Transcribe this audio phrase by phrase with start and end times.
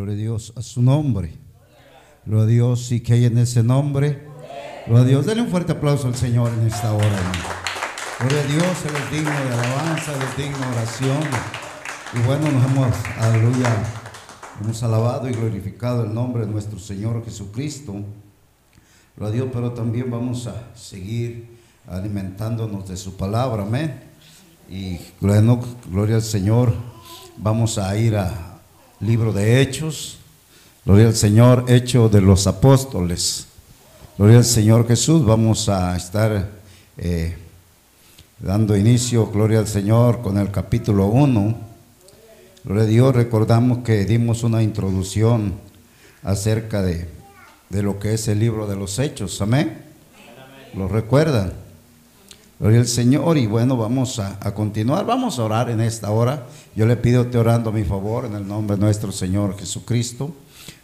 [0.00, 1.34] Gloria a Dios, a su nombre.
[2.24, 4.26] Gloria a Dios y que hay en ese nombre.
[4.86, 5.26] Gloria a Dios.
[5.26, 7.18] Denle un fuerte aplauso al Señor en esta hora.
[8.18, 11.20] Gloria a Dios, Él es digno de alabanza, Él es digno de oración.
[12.14, 13.76] Y bueno, nos hemos, aleluya,
[14.62, 17.92] hemos alabado y glorificado el nombre de nuestro Señor Jesucristo.
[19.18, 24.00] Gloria a Dios, pero también vamos a seguir alimentándonos de su palabra, amén.
[24.66, 25.58] Y gloria,
[25.90, 26.72] gloria al Señor,
[27.36, 28.49] vamos a ir a
[29.00, 30.18] libro de Hechos.
[30.84, 33.46] Gloria al Señor, Hecho de los Apóstoles.
[34.18, 35.24] Gloria al Señor Jesús.
[35.24, 36.50] Vamos a estar
[36.98, 37.36] eh,
[38.38, 41.70] dando inicio, gloria al Señor, con el capítulo 1.
[42.64, 45.54] Gloria a Dios, recordamos que dimos una introducción
[46.22, 47.08] acerca de,
[47.70, 49.40] de lo que es el libro de los Hechos.
[49.40, 49.82] Amén.
[50.74, 51.52] ¿Lo recuerdan?
[52.60, 56.44] Gloria al Señor y bueno, vamos a, a, continuar, vamos a orar en esta hora.
[56.76, 60.30] Yo le pido te orando a mi favor en el nombre de nuestro Señor Jesucristo.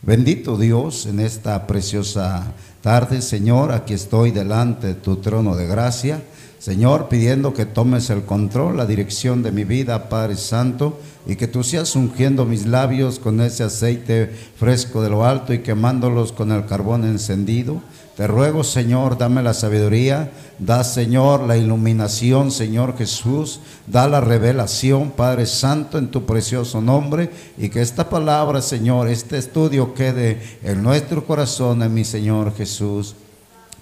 [0.01, 6.23] Bendito Dios en esta preciosa tarde, Señor, aquí estoy delante de tu trono de gracia.
[6.59, 11.47] Señor, pidiendo que tomes el control, la dirección de mi vida, Padre Santo, y que
[11.47, 16.53] tú seas ungiendo mis labios con ese aceite fresco de lo alto y quemándolos con
[16.53, 17.83] el carbón encendido.
[18.17, 25.11] Te ruego, Señor, dame la sabiduría, da, Señor, la iluminación, Señor Jesús, da la revelación,
[25.11, 30.83] Padre Santo, en tu precioso nombre, y que esta palabra, Señor, este estudio quede en
[30.83, 33.17] nuestro corazón, en mi Señor Jesús.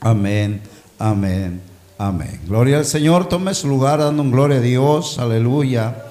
[0.01, 0.61] Amén,
[0.99, 1.61] amén,
[1.97, 2.41] amén.
[2.49, 6.07] Gloria al Señor, tome su lugar dando gloria a Dios, aleluya.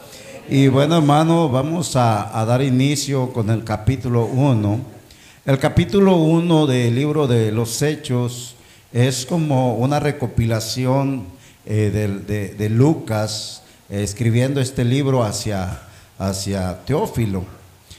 [0.48, 4.93] Y bueno, hermano, vamos a, a dar inicio con el capítulo 1.
[5.46, 8.56] El capítulo 1 del libro de los Hechos
[8.94, 11.26] es como una recopilación
[11.66, 15.82] eh, de, Lucas eh, escribiendo este libro hacia,
[16.18, 17.44] hacia Teófilo.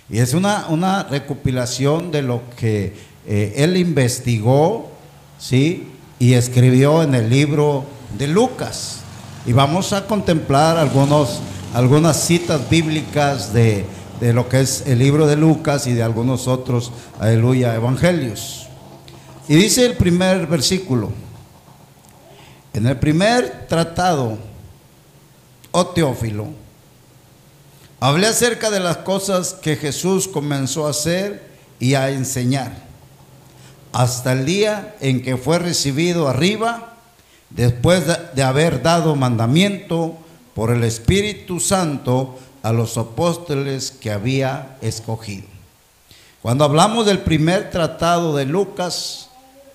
[0.08, 2.94] Y es una, una recopilación de lo que
[3.26, 4.90] eh, él investigó,
[5.38, 5.88] ¿sí?
[6.18, 7.84] Y escribió en el libro
[8.16, 9.00] de Lucas.
[9.44, 11.40] Y vamos a contemplar algunos,
[11.74, 13.84] algunas citas bíblicas de
[14.24, 18.68] de lo que es el libro de Lucas y de algunos otros, aleluya, evangelios.
[19.48, 21.12] Y dice el primer versículo,
[22.72, 24.38] en el primer tratado,
[25.72, 26.46] oh Teófilo,
[28.00, 31.46] hablé acerca de las cosas que Jesús comenzó a hacer
[31.78, 32.72] y a enseñar,
[33.92, 36.94] hasta el día en que fue recibido arriba,
[37.50, 38.04] después
[38.34, 40.16] de, haber dado mandamiento
[40.54, 45.44] por el Espíritu Santo a los apóstoles que había escogido.
[46.40, 49.28] Cuando hablamos del primer tratado de Lucas,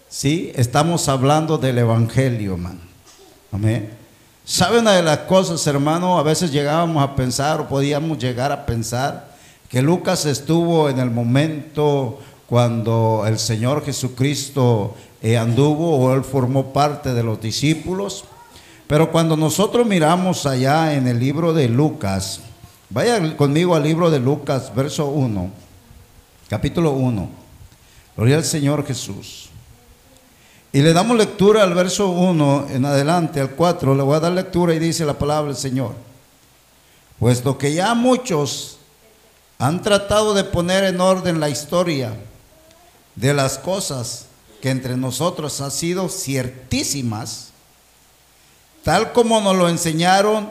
[0.10, 2.80] sí, estamos hablando del Evangelio, hermano.
[3.52, 3.92] Amén.
[4.44, 6.18] ¿Sabe una de las cosas, hermano?
[6.18, 9.36] A veces llegábamos a pensar o podíamos llegar a pensar
[9.70, 16.74] que Lucas estuvo en el momento cuando el Señor Jesucristo eh, anduvo o él formó
[16.74, 18.24] parte de los discípulos.
[18.88, 22.42] Pero cuando nosotros miramos allá en el libro de Lucas,
[22.92, 25.52] Vaya conmigo al libro de Lucas, verso 1,
[26.48, 27.30] capítulo 1.
[28.18, 29.50] Gloria al Señor Jesús.
[30.74, 33.94] Y le damos lectura al verso 1 en adelante, al 4.
[33.94, 35.94] Le voy a dar lectura y dice la palabra del Señor.
[37.20, 38.80] Puesto que ya muchos
[39.60, 42.14] han tratado de poner en orden la historia
[43.14, 44.26] de las cosas
[44.64, 47.50] que entre nosotros han sido ciertísimas,
[48.84, 50.50] tal como nos lo enseñaron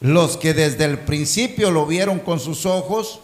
[0.00, 3.20] los que desde el principio lo vieron con sus ojos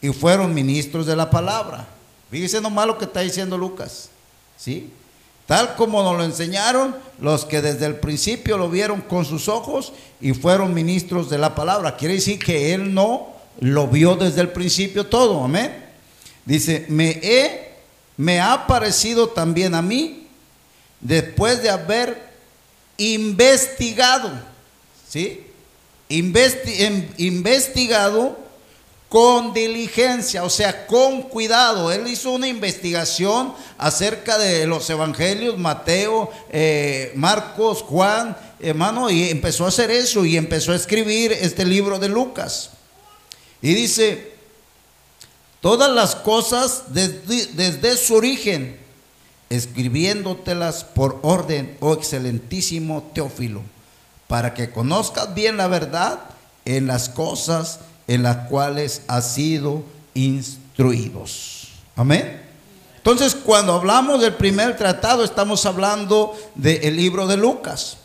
[0.00, 1.88] y fueron ministros de la palabra.
[2.30, 4.10] Fíjese nomás lo que está diciendo Lucas,
[4.56, 4.90] ¿sí?
[5.46, 9.92] Tal como nos lo enseñaron los que desde el principio lo vieron con sus ojos
[10.20, 11.96] y fueron ministros de la palabra.
[11.96, 13.28] Quiere decir que él no
[13.60, 15.84] lo vio desde el principio todo, amén.
[16.44, 17.74] Dice, me he,
[18.16, 20.26] me ha parecido también a mí,
[21.00, 22.20] después de haber
[22.96, 24.32] investigado,
[25.08, 25.45] ¿sí?
[26.08, 28.36] Investi investigado
[29.08, 31.92] con diligencia, o sea, con cuidado.
[31.92, 39.64] Él hizo una investigación acerca de los evangelios, Mateo, eh, Marcos, Juan, hermano, y empezó
[39.64, 42.70] a hacer eso y empezó a escribir este libro de Lucas.
[43.62, 44.32] Y dice,
[45.60, 48.78] todas las cosas desde, desde su origen,
[49.50, 53.62] escribiéndotelas por orden, oh excelentísimo Teófilo
[54.28, 56.20] para que conozcas bien la verdad
[56.64, 59.82] en las cosas en las cuales has sido
[60.14, 61.68] instruidos.
[61.96, 62.42] Amén.
[62.96, 67.98] Entonces, cuando hablamos del primer tratado, estamos hablando del libro de Lucas.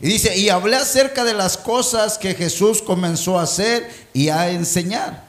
[0.00, 4.50] Y dice, y hablé acerca de las cosas que Jesús comenzó a hacer y a
[4.50, 5.24] enseñar.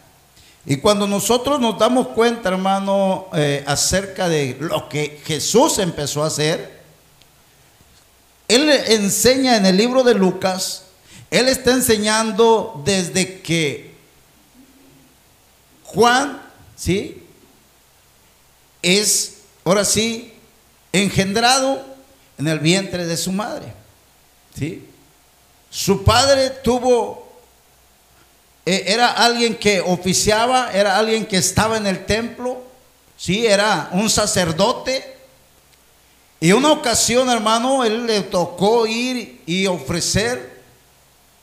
[0.65, 6.27] Y cuando nosotros nos damos cuenta, hermano, eh, acerca de lo que Jesús empezó a
[6.27, 6.78] hacer,
[8.49, 10.83] Él enseña en el libro de Lucas,
[11.31, 13.93] Él está enseñando desde que
[15.85, 16.41] Juan,
[16.75, 17.23] ¿sí?
[18.81, 20.33] Es, ahora sí,
[20.91, 21.85] engendrado
[22.37, 23.71] en el vientre de su madre,
[24.57, 24.85] ¿sí?
[25.69, 27.29] Su padre tuvo
[28.65, 32.61] eh, era alguien que oficiaba, era alguien que estaba en el templo,
[33.17, 35.18] sí, era un sacerdote.
[36.39, 40.59] Y una ocasión, hermano, él le tocó ir y ofrecer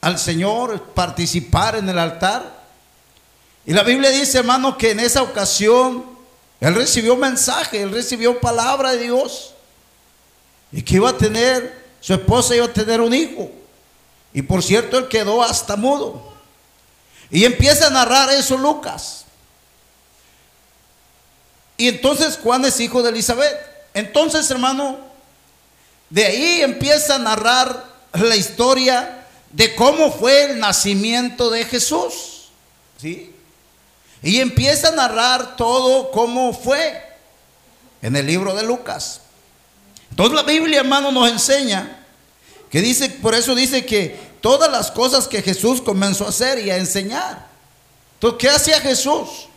[0.00, 2.64] al Señor, participar en el altar.
[3.66, 6.04] Y la Biblia dice, hermano, que en esa ocasión
[6.60, 9.52] él recibió mensaje, él recibió palabra de Dios.
[10.72, 13.50] Y que iba a tener, su esposa iba a tener un hijo.
[14.32, 16.32] Y por cierto, él quedó hasta mudo.
[17.31, 19.25] Y empieza a narrar eso Lucas.
[21.76, 23.75] Y entonces Juan es hijo de Elizabeth.
[23.96, 24.98] Entonces, hermano,
[26.10, 32.50] de ahí empieza a narrar la historia de cómo fue el nacimiento de Jesús.
[33.00, 33.32] ¿Sí?
[34.22, 37.02] Y empieza a narrar todo cómo fue
[38.02, 39.22] en el libro de Lucas.
[40.10, 42.04] Entonces la Biblia, hermano, nos enseña
[42.70, 46.70] que dice, por eso dice que todas las cosas que Jesús comenzó a hacer y
[46.70, 47.46] a enseñar.
[48.16, 49.49] Entonces, ¿qué hacía Jesús?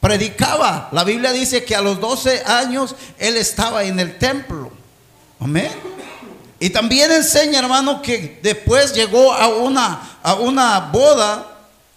[0.00, 0.88] Predicaba.
[0.92, 4.70] La Biblia dice que a los 12 años él estaba en el templo.
[5.38, 5.70] Amén.
[6.58, 11.46] Y también enseña, hermano, que después llegó a una, a una boda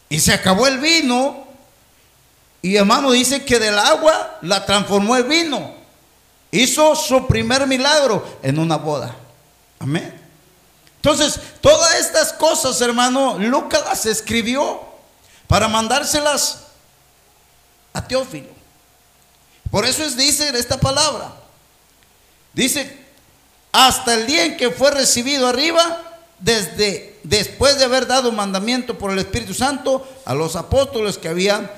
[0.09, 1.47] y se acabó el vino.
[2.61, 5.73] Y hermano dice que del agua la transformó el vino.
[6.51, 9.15] Hizo su primer milagro en una boda.
[9.79, 10.21] Amén.
[10.95, 14.81] Entonces, todas estas cosas, hermano, Lucas las escribió
[15.47, 16.62] para mandárselas
[17.93, 18.49] a Teófilo.
[19.71, 21.33] Por eso es, dice esta palabra.
[22.53, 22.97] Dice,
[23.71, 26.01] hasta el día en que fue recibido arriba,
[26.39, 31.71] desde después de haber dado mandamiento por el Espíritu Santo a los apóstoles que habían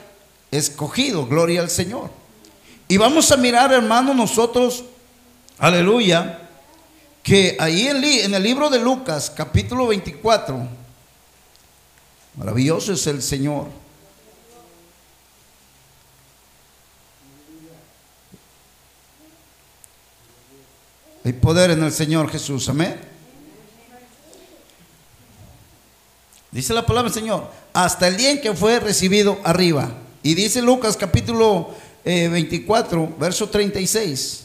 [0.51, 2.09] escogido, gloria al Señor.
[2.87, 4.83] Y vamos a mirar, hermano, nosotros,
[5.57, 6.39] aleluya,
[7.23, 10.67] que ahí en, el libro de Lucas, capítulo 24,
[12.35, 13.67] maravilloso es el Señor.
[21.25, 23.01] Hay poder en el Señor Jesús, amén.
[26.51, 29.91] Dice la palabra del Señor, hasta el día en que fue recibido arriba.
[30.21, 31.73] Y dice Lucas capítulo
[32.03, 34.43] 24, eh, verso 36.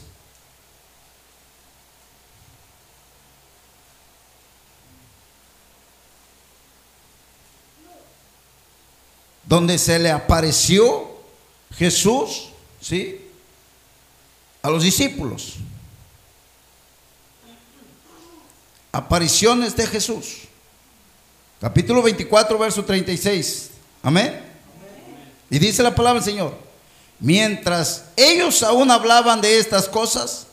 [9.44, 11.11] donde se le apareció
[11.75, 12.50] Jesús,
[12.81, 13.21] ¿sí?
[14.62, 15.56] A los discípulos.
[18.92, 20.42] Apariciones de Jesús.
[21.60, 23.70] Capítulo 24, verso 36.
[24.02, 24.40] Amén.
[25.48, 26.54] Y dice la palabra del Señor.
[27.20, 30.46] Mientras ellos aún hablaban de estas cosas,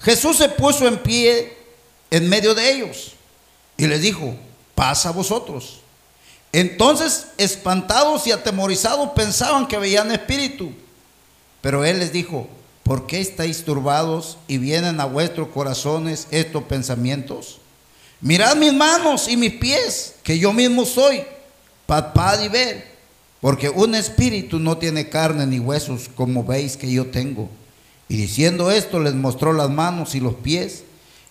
[0.00, 1.56] Jesús se puso en pie
[2.10, 3.12] en medio de ellos
[3.76, 4.34] y les dijo,
[4.74, 5.80] pasa a vosotros.
[6.52, 10.72] Entonces, espantados y atemorizados, pensaban que veían espíritu.
[11.62, 12.48] Pero él les dijo,
[12.82, 17.61] ¿por qué estáis turbados y vienen a vuestros corazones estos pensamientos?
[18.22, 21.22] Mirad mis manos y mis pies, que yo mismo soy.
[21.86, 22.86] Papad y ver,
[23.40, 27.50] porque un espíritu no tiene carne ni huesos, como veis que yo tengo.
[28.08, 30.84] Y diciendo esto, les mostró las manos y los pies.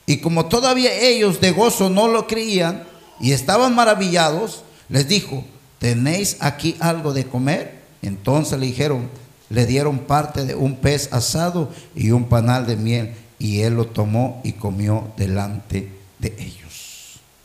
[0.06, 2.84] Y como todavía ellos de gozo no lo creían
[3.22, 5.46] y estaban maravillados, les dijo,
[5.80, 7.80] ¿tenéis aquí algo de comer?
[8.02, 9.10] Entonces le dijeron,
[9.50, 13.86] le dieron parte de un pez asado y un panal de miel, y él lo
[13.88, 15.88] tomó y comió delante
[16.20, 16.61] de ellos.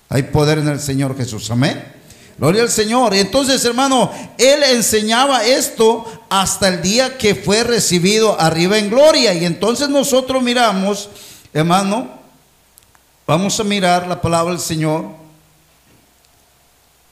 [0.09, 1.93] Hay poder en el Señor Jesús, amén.
[2.39, 3.15] Gloria al Señor.
[3.15, 9.33] Y entonces, hermano, él enseñaba esto hasta el día que fue recibido arriba en gloria.
[9.35, 11.09] Y entonces nosotros miramos,
[11.55, 12.11] hermano,
[13.27, 15.27] vamos a mirar la palabra del Señor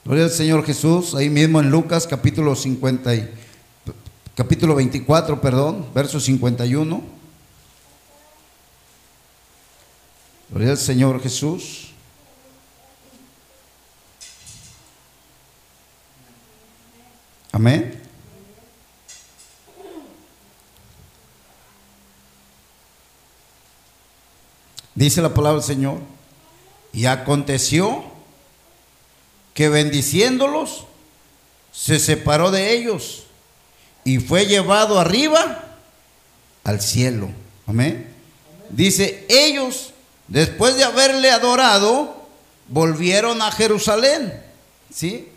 [0.05, 3.11] Gloria al Señor Jesús, ahí mismo en Lucas capítulo 50
[4.35, 7.01] capítulo 24, perdón, verso 51.
[10.51, 11.94] Gloria al Señor Jesús.
[17.55, 17.97] Amén.
[24.93, 25.99] Dice la palabra del Señor.
[26.91, 28.03] Y aconteció
[29.53, 30.83] que bendiciéndolos,
[31.71, 33.23] se separó de ellos
[34.03, 35.77] y fue llevado arriba
[36.65, 37.29] al cielo.
[37.67, 38.13] Amén.
[38.69, 39.93] Dice, ellos,
[40.27, 42.27] después de haberle adorado,
[42.67, 44.43] volvieron a Jerusalén.
[44.93, 45.29] ¿Sí?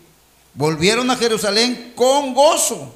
[0.59, 2.93] Volvieron a Jerusalén con gozo.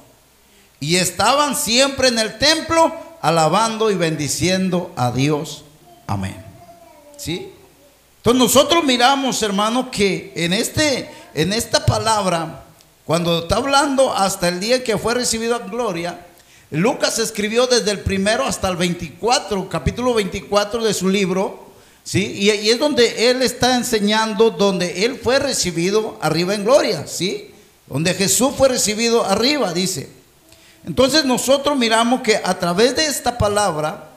[0.80, 5.64] Y estaban siempre en el templo, alabando y bendiciendo a Dios.
[6.06, 6.36] Amén.
[7.16, 7.50] ¿Sí?
[8.18, 12.64] Entonces nosotros miramos, hermano, que en, este, en esta palabra,
[13.06, 16.26] cuando está hablando hasta el día que fue recibido a gloria,
[16.70, 21.70] Lucas escribió desde el primero hasta el 24, capítulo 24 de su libro,
[22.02, 22.30] ¿sí?
[22.36, 27.52] Y, y, es donde él está enseñando, donde él fue recibido arriba en gloria, ¿sí?
[27.86, 30.10] Donde Jesús fue recibido arriba, dice.
[30.86, 34.10] Entonces nosotros miramos que a través de esta palabra,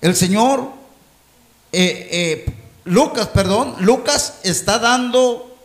[0.00, 0.70] el Señor,
[1.72, 5.56] eh, eh, Lucas, perdón, Lucas está dando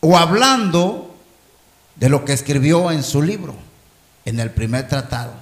[0.00, 1.14] o hablando
[1.96, 3.54] de lo que escribió en su libro,
[4.24, 5.32] en el primer tratado.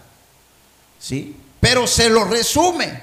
[0.99, 1.37] ¿Sí?
[1.61, 3.03] Pero se lo resume.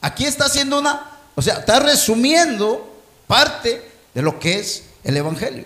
[0.00, 2.92] Aquí está haciendo una, o sea, está resumiendo
[3.26, 5.64] parte de lo que es el Evangelio.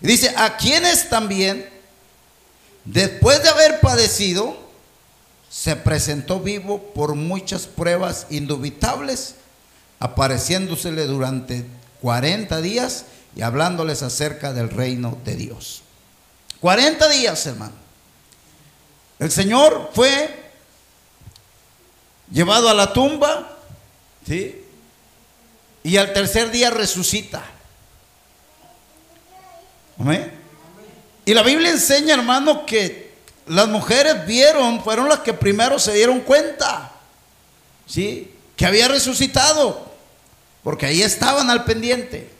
[0.00, 1.68] Dice, a quienes también,
[2.84, 4.56] después de haber padecido,
[5.50, 9.36] se presentó vivo por muchas pruebas indubitables,
[10.00, 11.64] apareciéndosele durante
[12.02, 15.82] 40 días y hablándoles acerca del reino de Dios.
[16.60, 17.74] 40 días, hermano.
[19.18, 20.44] El Señor fue
[22.30, 23.56] llevado a la tumba,
[24.26, 24.62] ¿sí?
[25.82, 27.44] Y al tercer día resucita.
[29.98, 30.32] Amén.
[31.24, 33.14] Y la Biblia enseña, hermano, que
[33.46, 36.92] las mujeres vieron, fueron las que primero se dieron cuenta,
[37.86, 38.32] ¿sí?
[38.56, 39.86] Que había resucitado,
[40.62, 42.30] porque ahí estaban al pendiente.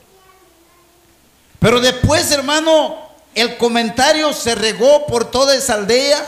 [1.59, 2.97] Pero después, hermano,
[3.35, 6.25] el comentario se regó por toda esa aldea.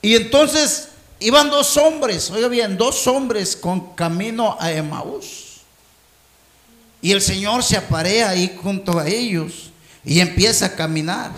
[0.00, 0.88] Y entonces
[1.20, 5.60] iban dos hombres, oiga bien, dos hombres con camino a Emaús.
[7.00, 9.71] Y el Señor se aparea ahí junto a ellos
[10.04, 11.30] y empieza a caminar.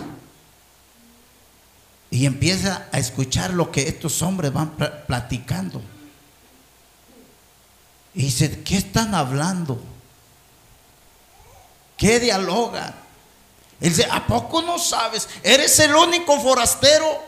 [2.09, 5.81] Y empieza a escuchar lo que estos hombres van platicando.
[8.13, 9.81] Y dice, ¿qué están hablando?
[11.97, 12.95] ¿Qué dialogan?
[13.81, 15.27] Él dice, ¿a poco no sabes?
[15.43, 17.21] ¿Eres el único forastero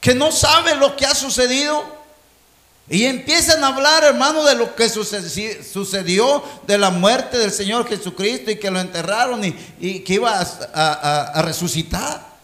[0.00, 1.93] que no sabe lo que ha sucedido?
[2.88, 8.50] Y empiezan a hablar, hermano, de lo que sucedió, de la muerte del Señor Jesucristo
[8.50, 12.34] y que lo enterraron y, que iba a, resucitar.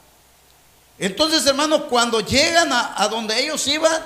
[0.99, 4.01] Entonces, hermano, cuando llegan a donde ellos iban,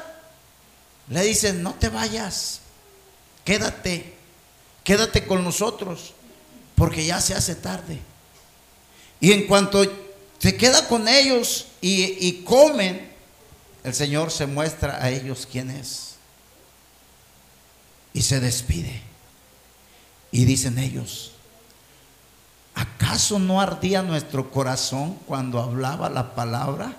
[1.08, 2.60] le dicen, no te vayas,
[3.44, 4.14] quédate,
[4.82, 6.14] quédate con nosotros,
[6.74, 8.00] porque ya se hace tarde.
[9.20, 9.84] Y en cuanto
[10.38, 13.12] se queda con ellos y, comen,
[13.82, 16.13] el Señor se muestra a ellos quién es.
[18.14, 19.02] Y se despide.
[20.32, 21.32] Y dicen ellos,
[22.74, 26.96] ¿acaso no ardía nuestro corazón cuando hablaba la palabra?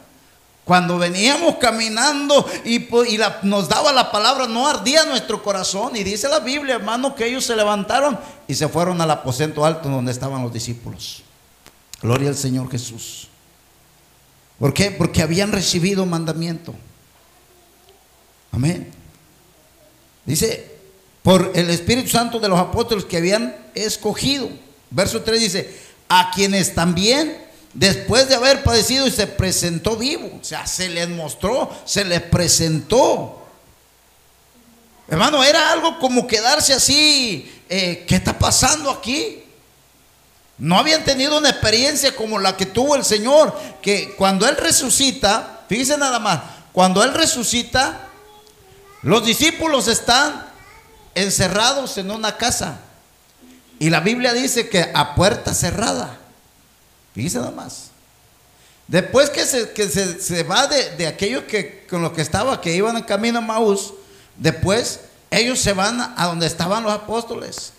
[0.65, 2.87] Cuando veníamos caminando y,
[3.43, 5.95] nos daba la palabra, no ardía nuestro corazón.
[5.95, 9.89] Y dice la Biblia, hermano, que ellos se levantaron y se fueron al aposento alto
[9.89, 11.23] donde estaban los discípulos.
[12.01, 13.27] Gloria al Señor Jesús.
[14.59, 14.91] ¿Por qué?
[14.91, 16.73] Porque habían recibido mandamiento.
[18.51, 18.91] Amén.
[20.25, 20.74] Dice,
[21.25, 24.47] por el Espíritu Santo de los apóstoles que habían escogido.
[24.91, 25.75] Verso 3 dice,
[26.07, 27.35] a quienes también,
[27.73, 32.21] después de haber padecido y se presentó vivo, o sea, se les mostró, se les
[32.21, 33.43] presentó.
[35.07, 39.41] Hermano, era algo como quedarse así, eh, ¿qué está pasando aquí?
[40.59, 45.65] No habían tenido una experiencia como la que tuvo el Señor, que cuando Él resucita,
[45.67, 46.39] fíjense nada más,
[46.71, 48.09] cuando Él resucita,
[49.01, 50.44] los discípulos están
[51.15, 52.79] encerrados en una casa.
[53.79, 56.17] Y la Biblia dice que a puerta cerrada.
[57.13, 57.91] Fíjense nada más.
[58.87, 62.75] Después que se, que se, va de, de aquellos que con los que estaba, que
[62.75, 63.93] iban en camino a Maús,
[64.35, 67.73] después ellos se van a donde estaban los apóstoles.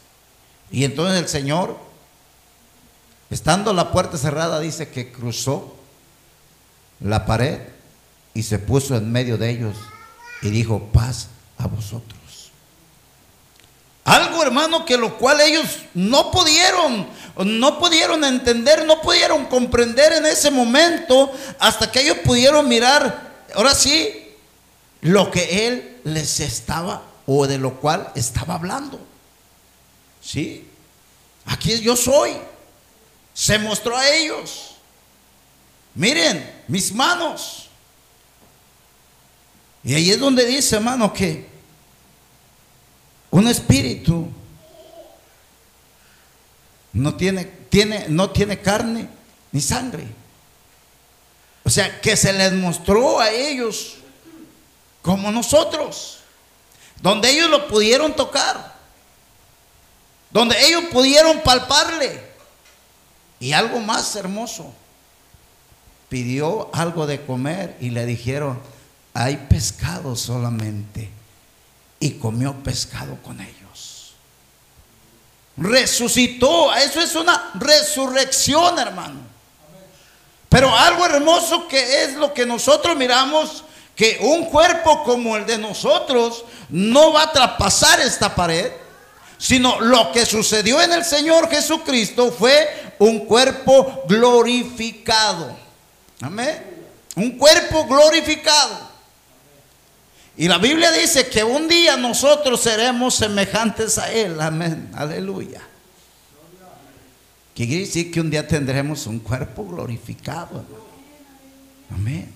[0.70, 1.86] Y entonces el Señor
[3.30, 5.74] Estando la puerta cerrada, dice que cruzó
[7.00, 7.60] la pared
[8.34, 9.76] y se puso en medio de ellos
[10.42, 11.28] y dijo, paz
[11.58, 12.20] a vosotros.
[14.06, 17.08] Algo, hermano, que lo cual ellos no pudieron,
[17.44, 23.74] no pudieron entender, no pudieron comprender en ese momento, hasta que ellos pudieron mirar, ahora
[23.74, 24.32] sí,
[25.00, 29.00] lo que él les estaba o de lo cual estaba hablando.
[30.22, 30.68] ¿Sí?
[31.44, 32.30] Aquí yo soy
[33.34, 34.76] se mostró a ellos.
[35.96, 37.68] miren mis manos.
[39.82, 41.55] Y ahí es donde dice, hermano, que
[43.36, 44.28] un espíritu
[46.94, 49.10] no tiene, tiene, no tiene carne
[49.52, 50.06] ni sangre.
[51.62, 53.96] O sea, que se les mostró a ellos
[55.02, 56.20] como nosotros,
[57.02, 58.74] donde ellos lo pudieron tocar,
[60.30, 62.24] donde ellos pudieron palparle.
[63.38, 64.72] Y algo más hermoso,
[66.08, 68.58] pidió algo de comer y le dijeron,
[69.12, 71.15] hay pescado solamente.
[71.98, 74.14] Y comió pescado con ellos.
[75.56, 79.20] Resucitó, eso es una resurrección, hermano.
[80.48, 85.58] Pero algo hermoso que es lo que nosotros miramos, que un cuerpo como el de
[85.58, 88.70] nosotros no va a traspasar esta pared,
[89.38, 95.56] sino lo que sucedió en el Señor Jesucristo fue un cuerpo glorificado.
[96.20, 96.86] Amén.
[97.16, 98.95] Un cuerpo glorificado.
[100.36, 104.38] Y la Biblia dice que un día nosotros seremos semejantes a Él.
[104.40, 104.90] Amén.
[104.94, 105.62] Aleluya.
[107.54, 110.62] Que quiere decir que un día tendremos un cuerpo glorificado.
[111.90, 112.30] Amén.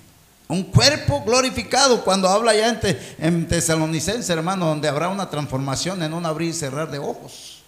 [0.48, 2.02] Un cuerpo glorificado.
[2.02, 6.54] Cuando habla ya en, en Tesalonicense, hermano, donde habrá una transformación en un abrir y
[6.54, 7.59] cerrar de ojos.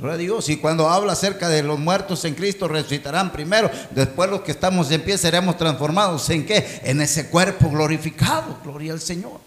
[0.00, 0.48] Gloria a Dios.
[0.48, 4.90] Y cuando habla acerca de los muertos en Cristo resucitarán primero, después los que estamos
[4.90, 6.28] en pie seremos transformados.
[6.30, 6.80] ¿En qué?
[6.84, 8.58] En ese cuerpo glorificado.
[8.64, 9.40] Gloria al Señor.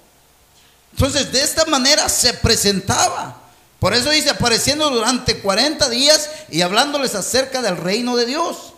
[0.92, 3.42] Entonces, de esta manera se presentaba.
[3.80, 8.74] Por eso dice, apareciendo durante 40 días y hablándoles acerca del reino de Dios.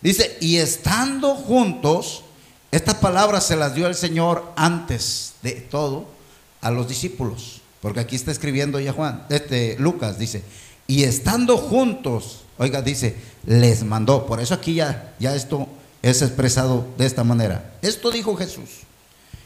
[0.00, 2.22] Dice, y estando juntos,
[2.70, 6.06] estas palabras se las dio el Señor antes de todo
[6.60, 7.60] a los discípulos.
[7.80, 10.42] Porque aquí está escribiendo ya Juan, este Lucas dice,
[10.90, 13.14] y estando juntos, oiga, dice,
[13.44, 14.24] les mandó.
[14.24, 15.68] Por eso aquí ya, ya esto
[16.00, 17.74] es expresado de esta manera.
[17.82, 18.70] Esto dijo Jesús.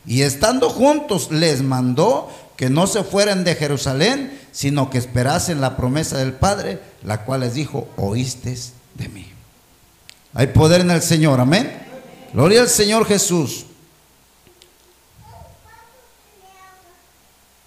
[0.06, 5.76] Y estando juntos les mandó que no se fueran de Jerusalén, sino que esperasen la
[5.76, 8.56] promesa del Padre, la cual les dijo, oíste
[8.94, 9.26] de mí.
[10.34, 11.76] Hay poder en el Señor, amén.
[12.32, 13.66] Gloria al Señor Jesús.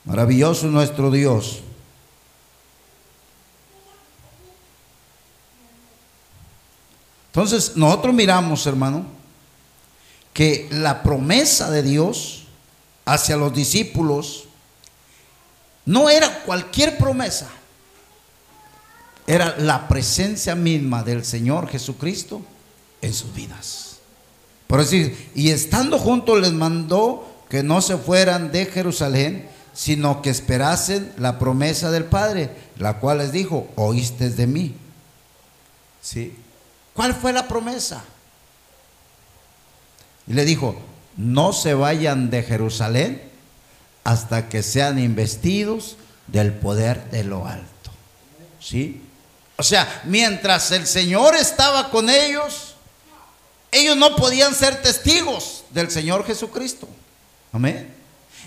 [0.06, 1.62] Maravilloso nuestro Dios.
[7.36, 9.06] Entonces, nosotros miramos, hermano,
[10.32, 12.46] que la promesa de Dios
[13.04, 14.46] hacia los discípulos
[15.86, 17.50] no era cualquier promesa,
[19.28, 22.42] era la presencia misma del Señor Jesucristo
[23.02, 23.98] en sus vidas.
[24.68, 30.30] Por decir, y estando juntos les mandó que no se fueran de Jerusalén, sino que
[30.30, 34.74] esperasen la promesa del Padre, la cual les dijo, oíste de mí.
[36.02, 36.34] ¿Sí?
[36.96, 38.04] ¿Cuál fue la promesa?
[40.28, 40.82] Y le dijo,
[41.18, 43.22] no se vayan de Jerusalén
[44.04, 47.92] hasta que sean investidos del poder de lo alto.
[48.60, 49.02] ¿Sí?
[49.58, 52.76] O sea, mientras el Señor estaba con ellos,
[53.72, 56.88] ellos no podían ser testigos del Señor Jesucristo.
[57.52, 57.94] Amén.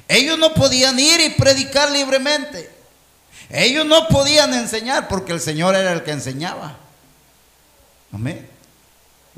[0.08, 2.70] Ellos no podían ir y predicar libremente.
[3.50, 6.78] Ellos no podían enseñar porque el Señor era el que enseñaba.
[8.12, 8.48] Amén.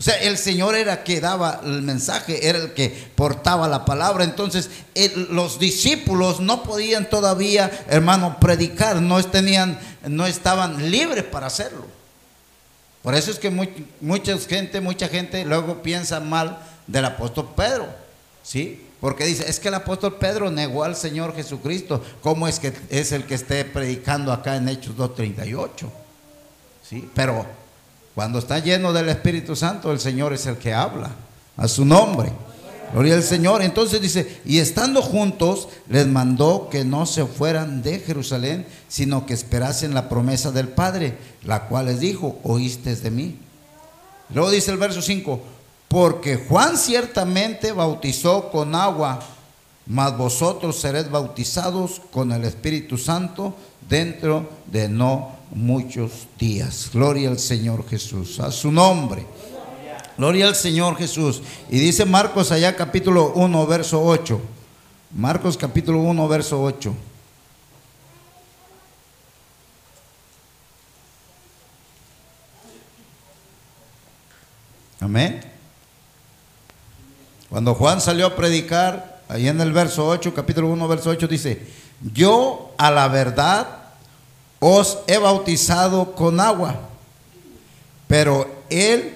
[0.00, 4.24] O sea, el Señor era que daba el mensaje, era el que portaba la palabra.
[4.24, 4.70] Entonces,
[5.28, 9.78] los discípulos no podían todavía, hermano, predicar, no, tenían,
[10.08, 11.84] no estaban libres para hacerlo.
[13.02, 13.50] Por eso es que
[14.00, 17.86] mucha gente, mucha gente luego piensa mal del apóstol Pedro,
[18.42, 18.86] ¿sí?
[19.02, 22.02] Porque dice, es que el apóstol Pedro negó al Señor Jesucristo.
[22.22, 25.90] ¿Cómo es que es el que esté predicando acá en Hechos 2.38?
[26.88, 27.10] ¿Sí?
[27.14, 27.46] Pero
[28.20, 31.10] cuando está lleno del Espíritu Santo, el Señor es el que habla
[31.56, 32.30] a su nombre.
[32.92, 33.62] Gloria al Señor.
[33.62, 39.32] Entonces dice, y estando juntos, les mandó que no se fueran de Jerusalén, sino que
[39.32, 43.38] esperasen la promesa del Padre, la cual les dijo, oíste de mí.
[44.34, 45.40] Luego dice el verso 5,
[45.88, 49.20] porque Juan ciertamente bautizó con agua,
[49.86, 53.54] mas vosotros seréis bautizados con el Espíritu Santo
[53.88, 56.90] dentro de no muchos días.
[56.92, 59.26] Gloria al Señor Jesús, a su nombre.
[60.16, 61.42] Gloria al Señor Jesús.
[61.70, 64.40] Y dice Marcos allá capítulo 1, verso 8.
[65.12, 66.94] Marcos capítulo 1, verso 8.
[75.00, 75.40] Amén.
[77.48, 81.66] Cuando Juan salió a predicar, ahí en el verso 8, capítulo 1, verso 8, dice,
[82.12, 83.79] yo a la verdad
[84.60, 86.78] os he bautizado con agua,
[88.06, 89.14] pero Él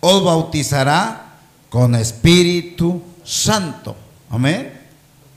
[0.00, 1.38] os bautizará
[1.70, 3.96] con Espíritu Santo.
[4.28, 4.78] Amén.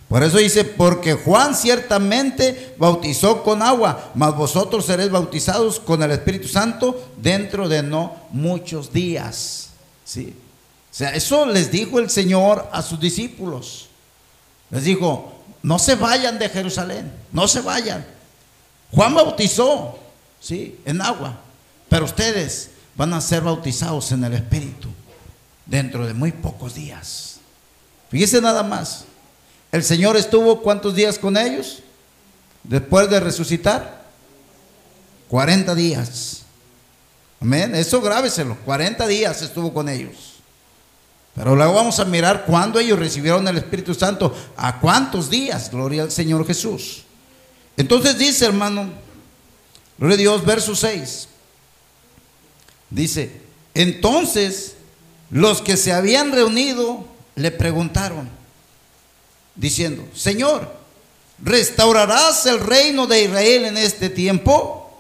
[0.10, 6.12] Por eso dice, porque Juan ciertamente bautizó con agua, mas vosotros seréis bautizados con el
[6.12, 9.70] Espíritu Santo dentro de no muchos días.
[10.06, 10.36] ¿Sí?
[10.92, 13.88] O sea, eso les dijo el Señor a sus discípulos.
[14.70, 18.06] Les dijo, no se vayan de Jerusalén, no se vayan.
[18.94, 20.00] Juan bautizó,
[20.40, 21.40] sí, en agua,
[21.90, 24.90] pero ustedes van a ser bautizados en el Espíritu
[25.66, 27.38] dentro de muy pocos días.
[28.10, 29.06] Fíjese nada más.
[29.72, 31.82] El Señor estuvo cuántos días con ellos
[32.64, 34.04] después de resucitar?
[35.30, 36.44] 40 días.
[37.42, 37.74] Amén.
[37.76, 38.58] Eso grábeselo.
[38.66, 40.34] 40 días estuvo con ellos.
[41.36, 44.36] Pero luego vamos a mirar cuándo ellos recibieron el Espíritu Santo.
[44.56, 45.72] ¿A cuántos días?
[45.72, 47.03] Gloria al Señor Jesús.
[47.78, 48.90] Entonces dice, hermano,
[49.98, 51.28] gloria a Dios, verso 6.
[52.90, 53.42] Dice,
[53.74, 54.76] entonces
[55.32, 57.06] los que se habían reunido
[57.36, 58.30] le preguntaron,
[59.56, 60.72] diciendo, Señor,
[61.40, 64.96] ¿restaurarás el reino de Israel en este tiempo?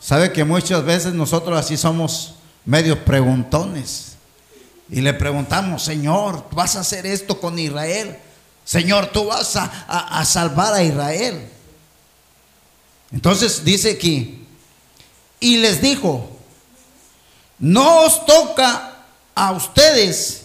[0.00, 4.12] Sabe que muchas veces nosotros así somos medios preguntones.
[4.88, 8.16] Y le preguntamos, Señor, ¿vas a hacer esto con Israel?
[8.64, 11.50] Señor, tú vas a, a salvar a Israel.
[13.12, 14.46] Entonces dice aquí,
[15.40, 16.28] y les dijo,
[17.58, 18.96] no os toca
[19.34, 20.42] a ustedes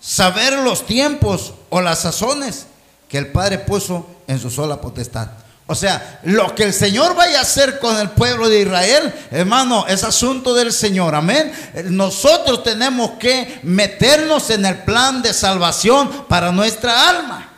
[0.00, 2.66] saber los tiempos o las sazones
[3.08, 5.28] que el Padre puso en su sola potestad.
[5.68, 9.84] O sea, lo que el Señor vaya a hacer con el pueblo de Israel, hermano,
[9.88, 11.14] es asunto del Señor.
[11.16, 11.52] Amén.
[11.86, 17.48] Nosotros tenemos que meternos en el plan de salvación para nuestra alma.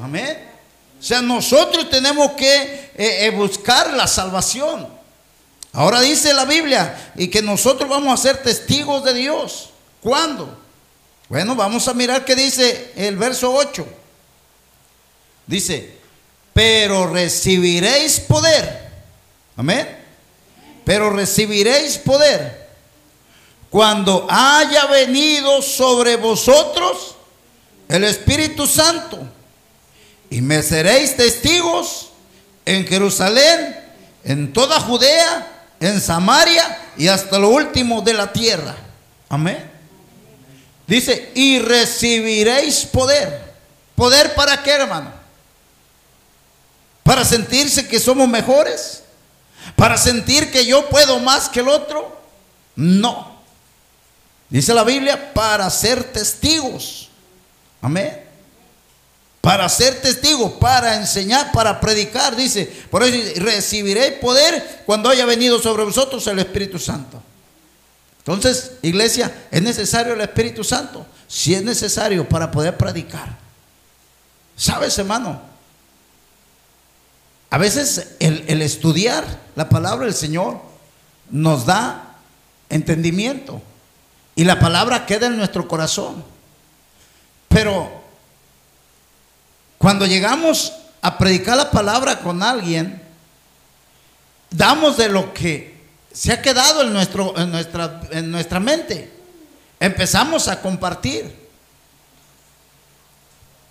[0.00, 0.47] Amén.
[0.98, 4.88] O sea, nosotros tenemos que eh, eh, buscar la salvación.
[5.72, 9.70] Ahora dice la Biblia y que nosotros vamos a ser testigos de Dios.
[10.02, 10.58] ¿Cuándo?
[11.28, 13.86] Bueno, vamos a mirar qué dice el verso 8.
[15.46, 15.96] Dice,
[16.52, 18.90] pero recibiréis poder.
[19.56, 19.96] Amén.
[20.84, 22.68] Pero recibiréis poder
[23.70, 27.14] cuando haya venido sobre vosotros
[27.88, 29.18] el Espíritu Santo.
[30.30, 32.10] Y me seréis testigos
[32.64, 33.76] en Jerusalén,
[34.24, 38.76] en toda Judea, en Samaria y hasta lo último de la tierra.
[39.28, 39.70] Amén.
[40.86, 43.48] Dice, y recibiréis poder.
[43.94, 45.12] ¿Poder para qué, hermano?
[47.02, 49.02] ¿Para sentirse que somos mejores?
[49.76, 52.20] ¿Para sentir que yo puedo más que el otro?
[52.76, 53.38] No.
[54.48, 57.08] Dice la Biblia, para ser testigos.
[57.82, 58.27] Amén.
[59.40, 62.66] Para ser testigos, para enseñar, para predicar, dice.
[62.90, 67.22] Por eso recibiréis poder cuando haya venido sobre vosotros el Espíritu Santo.
[68.18, 71.06] Entonces, iglesia, es necesario el Espíritu Santo.
[71.26, 73.38] Si es necesario para poder predicar.
[74.56, 75.40] ¿Sabes, hermano?
[77.50, 79.24] A veces el, el, estudiar
[79.54, 80.60] la palabra del Señor
[81.30, 82.16] nos da
[82.68, 83.62] entendimiento.
[84.34, 86.22] Y la palabra queda en nuestro corazón.
[87.48, 87.97] Pero
[89.78, 93.00] cuando llegamos a predicar la palabra con alguien,
[94.50, 95.78] damos de lo que
[96.12, 99.12] se ha quedado en, nuestra, nuestra mente.
[99.78, 101.48] Empezamos a compartir.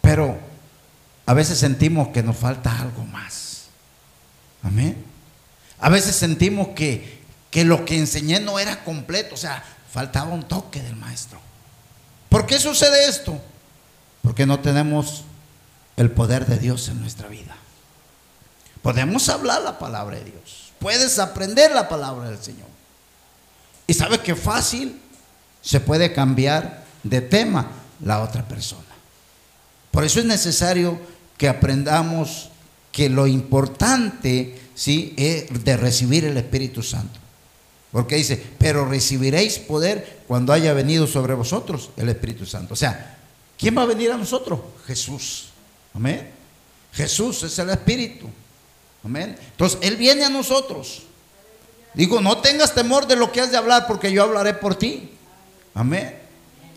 [0.02, 0.39] Pero
[1.26, 3.65] a veces sentimos que nos falta algo más.
[4.63, 5.04] Amén.
[5.80, 9.36] A veces sentimos que, que lo que enseñé no era completo.
[9.36, 11.41] O sea, faltaba un toque del maestro.
[12.30, 13.41] ¿Por qué sucede esto?
[14.22, 15.26] Porque no tenemos
[15.97, 17.55] el poder de Dios en nuestra vida.
[18.81, 22.67] Podemos hablar la palabra de Dios puedes aprender la palabra del Señor.
[23.88, 24.99] Y sabes que fácil
[25.62, 27.71] se puede cambiar de tema
[28.03, 28.83] la otra persona.
[29.91, 30.99] Por eso es necesario
[31.38, 32.49] que aprendamos
[32.91, 35.13] que lo importante ¿sí?
[35.17, 37.19] es de recibir el Espíritu Santo.
[37.91, 42.73] Porque dice, pero recibiréis poder cuando haya venido sobre vosotros el Espíritu Santo.
[42.73, 43.17] O sea,
[43.57, 44.60] ¿quién va a venir a nosotros?
[44.86, 45.46] Jesús.
[45.93, 46.32] Amén.
[46.93, 48.28] Jesús es el Espíritu.
[49.04, 49.38] Amén.
[49.52, 51.04] Entonces, Él viene a nosotros.
[51.93, 55.12] Digo, no tengas temor de lo que has de hablar porque yo hablaré por ti.
[55.73, 56.17] Amén.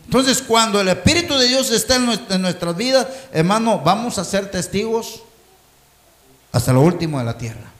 [0.05, 5.23] Entonces, cuando el Espíritu de Dios está en, nuestras vidas, hermano, vamos a ser testigos
[6.51, 7.71] hasta lo último de la tierra.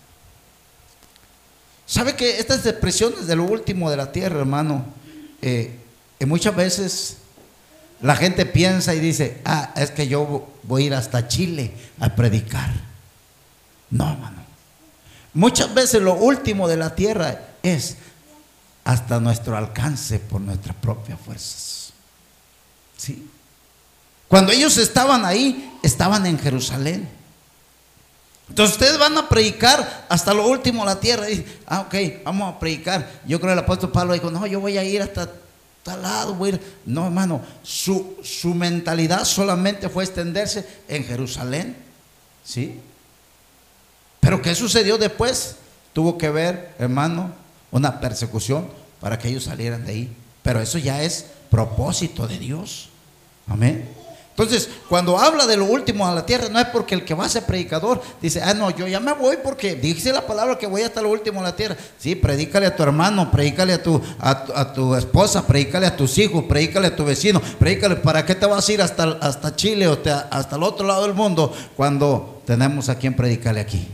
[1.86, 4.86] ¿Sabe que estas expresiones de lo último de la tierra, hermano,
[5.42, 5.78] eh,
[6.26, 7.18] muchas veces
[8.02, 12.10] la gente piensa y dice, ah, es que yo voy a ir hasta Chile a
[12.16, 12.72] predicar.
[13.90, 14.42] No, hermano.
[15.34, 17.98] Muchas veces lo último de la tierra es
[18.84, 21.94] hasta nuestro alcance por nuestras propias fuerzas.
[22.98, 23.28] ¿Sí?
[24.28, 27.08] Cuando ellos estaban ahí, estaban en Jerusalén.
[28.50, 31.30] Entonces ustedes van a predicar hasta lo último la tierra.
[31.30, 33.10] Y, ah, ok, vamos a predicar.
[33.26, 35.30] Yo creo que el apóstol Pablo dijo, no, yo voy a ir hasta
[35.84, 36.38] tal lado.
[36.86, 41.76] No, hermano, su, su mentalidad solamente fue extenderse en Jerusalén.
[42.44, 42.80] ¿Sí?
[44.20, 45.56] Pero ¿qué sucedió después?
[45.94, 47.32] Tuvo que ver, hermano,
[47.72, 48.68] una persecución
[49.00, 50.16] para que ellos salieran de ahí.
[50.44, 52.90] Pero eso ya es propósito de Dios.
[53.48, 54.01] Amén.
[54.32, 57.26] Entonces, cuando habla de lo último a la tierra, no es porque el que va
[57.26, 60.68] a ser predicador dice, ah, no, yo ya me voy porque dice la palabra que
[60.68, 61.76] voy hasta lo último a la tierra.
[62.00, 66.88] Sí, predícale a tu hermano, predícale a tu, a, esposa, predícale a tus hijos, predícale
[66.88, 70.00] a tu vecino, predícale, ¿para qué te vas a ir hasta, hasta Chile o
[70.32, 73.86] hasta el otro lado del mundo cuando tenemos a quien predicarle aquí?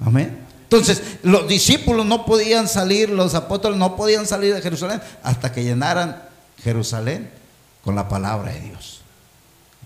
[0.00, 0.46] Amén.
[0.62, 5.62] Entonces, los discípulos no podían salir, los apóstoles no podían salir de Jerusalén hasta que
[5.62, 6.22] llenaran
[6.62, 7.30] Jerusalén
[7.84, 8.97] con la palabra de Dios.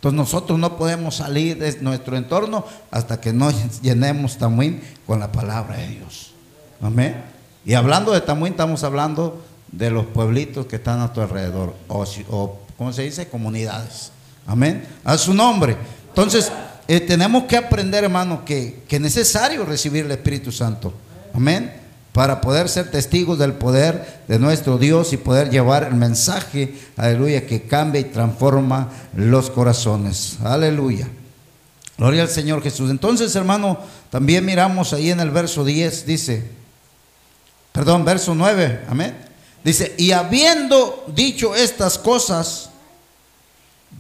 [0.03, 5.31] Entonces nosotros no podemos salir de nuestro entorno hasta que no llenemos Tamuín con la
[5.31, 6.33] palabra de Dios.
[6.81, 7.23] Amén.
[7.65, 12.05] Y hablando de Tamuín, estamos hablando de los pueblitos que están a tu alrededor, o,
[12.31, 13.29] o ¿cómo se dice?
[13.29, 14.11] Comunidades.
[14.45, 14.85] Amén.
[15.05, 15.77] A su nombre.
[16.09, 16.51] Entonces,
[16.89, 20.93] eh, tenemos que aprender, hermano, que, que es necesario recibir el Espíritu Santo.
[21.33, 21.82] Amén
[22.13, 27.47] para poder ser testigos del poder de nuestro Dios y poder llevar el mensaje, aleluya,
[27.47, 30.37] que cambia y transforma los corazones.
[30.45, 31.09] Aleluya.
[31.97, 32.91] Gloria al Señor Jesús.
[32.91, 33.79] Entonces, hermano,
[34.11, 36.51] también miramos ahí en el verso 10, dice,
[37.73, 39.17] perdón, verso 9, amén.
[39.65, 42.71] Dice, y habiendo dicho estas cosas,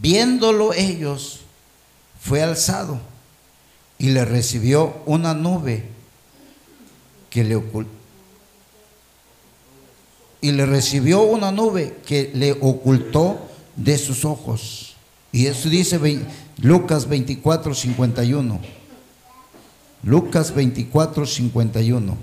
[0.02, 1.40] viéndolo ellos,
[2.20, 3.00] fue alzado
[3.98, 5.84] y le recibió una nube
[7.30, 8.01] que le ocultó
[10.42, 13.38] y le recibió una nube que le ocultó
[13.76, 14.96] de sus ojos.
[15.30, 16.00] Y eso dice
[16.58, 18.60] Lucas 24, 51.
[20.02, 22.16] Lucas 24, 51.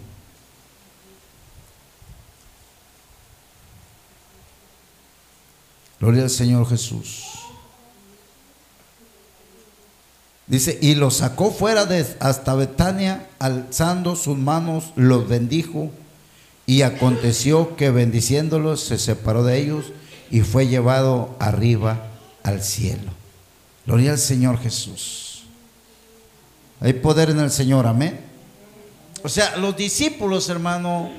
[6.02, 7.24] Gloria al Señor Jesús.
[10.46, 15.90] Dice, y lo sacó fuera de hasta Betania, alzando sus manos, los bendijo
[16.70, 19.86] y aconteció que bendiciéndolos se separó de ellos
[20.30, 22.06] y fue llevado arriba
[22.44, 23.12] al cielo.
[23.88, 25.46] Gloria al Señor Jesús.
[26.80, 28.20] Hay poder en el Señor, amén.
[29.24, 31.10] O sea, los discípulos, hermano,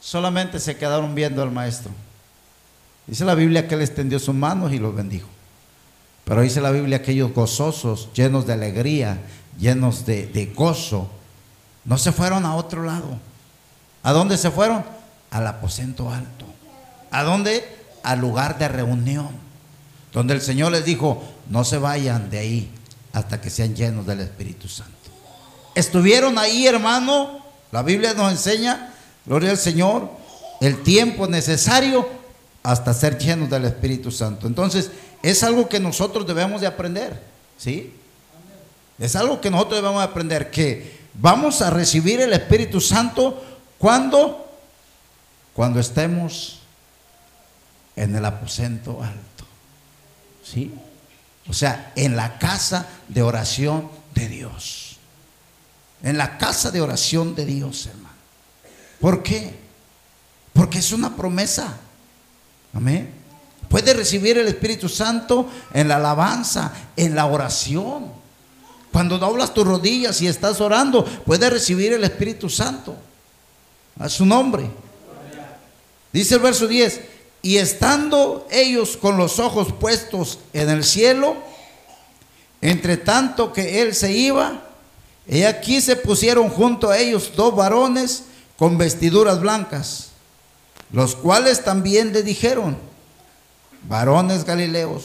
[0.00, 1.90] solamente se quedaron viendo al maestro.
[3.08, 5.26] Dice la Biblia que él extendió sus manos y los bendijo.
[6.24, 9.18] Pero dice la Biblia que ellos gozosos, llenos de alegría,
[9.58, 11.10] llenos de, de gozo,
[11.84, 13.18] no se fueron a otro lado
[14.02, 14.84] ¿A dónde se fueron?
[15.30, 16.46] Al aposento alto.
[17.10, 17.64] ¿A dónde?
[18.02, 19.30] Al lugar de reunión.
[20.12, 22.70] Donde el Señor les dijo, no se vayan de ahí
[23.12, 24.92] hasta que sean llenos del Espíritu Santo.
[25.74, 27.44] Estuvieron ahí, hermano.
[27.70, 28.94] La Biblia nos enseña,
[29.26, 30.10] gloria al Señor,
[30.60, 32.08] el tiempo necesario
[32.62, 34.46] hasta ser llenos del Espíritu Santo.
[34.46, 34.90] Entonces,
[35.22, 37.20] es algo que nosotros debemos de aprender,
[37.56, 37.94] ¿sí?
[38.98, 43.44] Es algo que nosotros debemos de aprender, que vamos a recibir el Espíritu Santo
[43.78, 44.44] ¿Cuándo?
[45.54, 46.58] Cuando estemos
[47.96, 49.44] en el aposento alto.
[50.44, 50.74] ¿Sí?
[51.48, 54.98] O sea, en la casa de oración de Dios.
[56.02, 58.08] En la casa de oración de Dios, hermano.
[59.00, 59.58] ¿Por qué?
[60.52, 61.76] Porque es una promesa.
[62.74, 63.12] Amén.
[63.68, 68.12] Puede recibir el Espíritu Santo en la alabanza, en la oración.
[68.92, 72.96] Cuando doblas tus rodillas y estás orando, puedes recibir el Espíritu Santo
[73.98, 74.70] a su nombre.
[76.12, 77.00] Dice el verso 10,
[77.42, 81.36] y estando ellos con los ojos puestos en el cielo,
[82.60, 84.62] entre tanto que él se iba,
[85.26, 88.24] y aquí se pusieron junto a ellos dos varones
[88.58, 90.08] con vestiduras blancas,
[90.90, 92.76] los cuales también le dijeron,
[93.88, 95.04] varones galileos,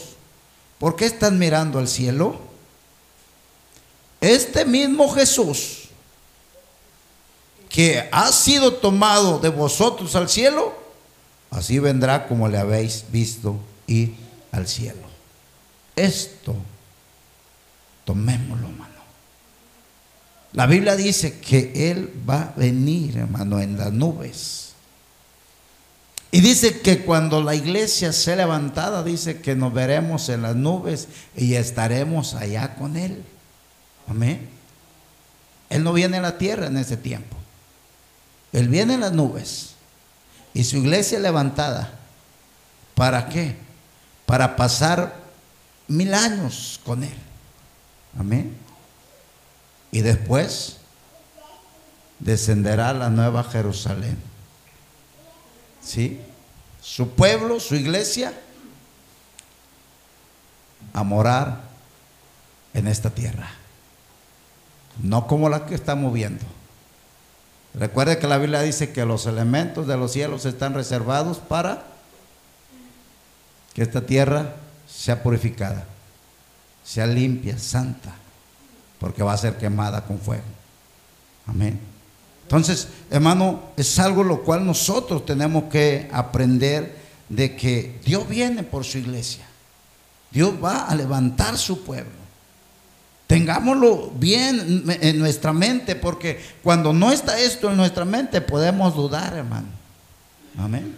[0.78, 2.36] ¿por qué están mirando al cielo?
[4.20, 5.83] Este mismo Jesús,
[7.74, 10.72] que ha sido tomado de vosotros al cielo,
[11.50, 13.58] así vendrá como le habéis visto
[13.88, 14.14] ir
[14.52, 15.02] al cielo.
[15.96, 16.54] Esto,
[18.04, 18.94] tomémoslo, hermano.
[20.52, 24.74] La Biblia dice que Él va a venir, hermano, en las nubes.
[26.30, 31.08] Y dice que cuando la iglesia sea levantada, dice que nos veremos en las nubes
[31.36, 33.24] y estaremos allá con Él.
[34.06, 34.48] Amén.
[35.70, 37.36] Él no viene a la tierra en ese tiempo.
[38.54, 39.74] Él viene en las nubes
[40.54, 41.90] y su iglesia levantada.
[42.94, 43.56] ¿Para qué?
[44.26, 45.16] Para pasar
[45.88, 47.16] mil años con él.
[48.16, 48.56] Amén.
[49.90, 50.76] Y después
[52.20, 54.16] descenderá la nueva Jerusalén.
[55.82, 56.20] ¿Sí?
[56.80, 58.32] Su pueblo, su iglesia,
[60.92, 61.60] a morar
[62.72, 63.50] en esta tierra.
[65.02, 66.44] No como la que estamos viendo.
[67.74, 71.84] Recuerde que la Biblia dice que los elementos de los cielos están reservados para
[73.74, 74.54] que esta tierra
[74.88, 75.84] sea purificada,
[76.84, 78.14] sea limpia, santa,
[79.00, 80.44] porque va a ser quemada con fuego.
[81.46, 81.80] Amén.
[82.42, 86.96] Entonces, hermano, es algo lo cual nosotros tenemos que aprender
[87.28, 89.44] de que Dios viene por su iglesia.
[90.30, 92.23] Dios va a levantar su pueblo.
[93.26, 99.34] Tengámoslo bien en nuestra mente, porque cuando no está esto en nuestra mente podemos dudar,
[99.34, 99.68] hermano.
[100.58, 100.94] Amén.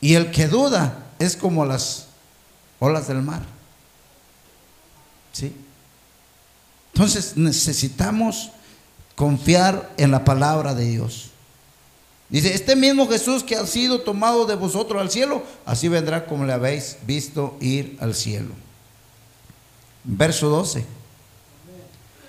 [0.00, 2.06] Y el que duda es como las
[2.78, 3.42] olas del mar.
[5.32, 5.54] ¿Sí?
[6.92, 8.50] Entonces necesitamos
[9.14, 11.30] confiar en la palabra de Dios.
[12.28, 16.44] Dice, este mismo Jesús que ha sido tomado de vosotros al cielo, así vendrá como
[16.46, 18.50] le habéis visto ir al cielo.
[20.04, 20.84] Verso 12.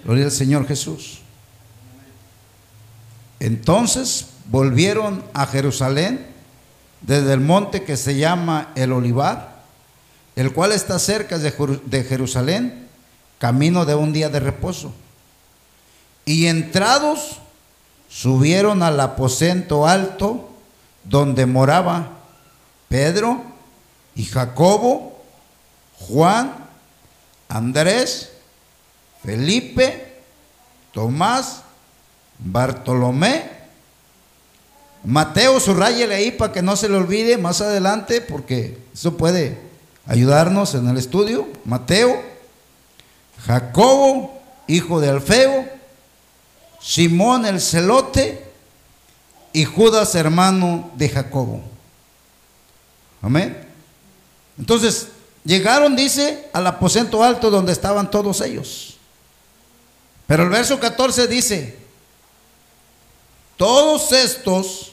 [0.05, 1.19] Gloria al Señor Jesús.
[3.39, 6.27] Entonces volvieron a Jerusalén
[7.01, 9.63] desde el monte que se llama el Olivar,
[10.35, 12.87] el cual está cerca de Jerusalén,
[13.39, 14.93] camino de un día de reposo.
[16.23, 17.39] Y entrados
[18.07, 20.49] subieron al aposento alto
[21.03, 22.11] donde moraba
[22.89, 23.43] Pedro
[24.15, 25.23] y Jacobo,
[25.97, 26.53] Juan,
[27.49, 28.31] Andrés,
[29.25, 30.13] Felipe,
[30.93, 31.63] Tomás,
[32.39, 33.55] Bartolomé,
[35.03, 39.57] Mateo, subrayele ahí para que no se le olvide más adelante, porque eso puede
[40.07, 41.47] ayudarnos en el estudio.
[41.63, 42.21] Mateo,
[43.45, 45.67] Jacobo, hijo de Alfeo,
[46.81, 48.43] Simón el celote
[49.53, 51.61] y Judas hermano de Jacobo.
[53.21, 53.67] Amén.
[54.57, 55.09] Entonces,
[55.43, 58.94] llegaron, dice, al aposento alto donde estaban todos ellos.
[60.27, 61.77] Pero el verso 14 dice,
[63.57, 64.91] todos estos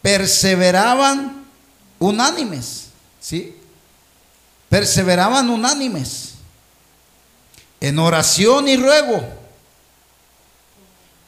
[0.00, 1.44] perseveraban
[1.98, 2.88] unánimes,
[3.20, 3.56] ¿sí?
[4.68, 6.34] Perseveraban unánimes
[7.80, 9.22] en oración y ruego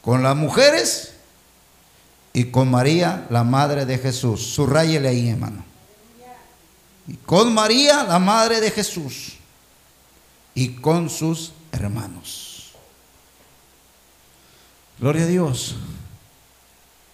[0.01, 1.13] con las mujeres
[2.33, 4.53] y con María, la madre de Jesús.
[4.53, 5.63] Subrayele ahí, hermano.
[7.07, 9.33] Y con María, la madre de Jesús.
[10.53, 12.44] Y con sus hermanos.
[14.99, 15.75] Gloria a Dios.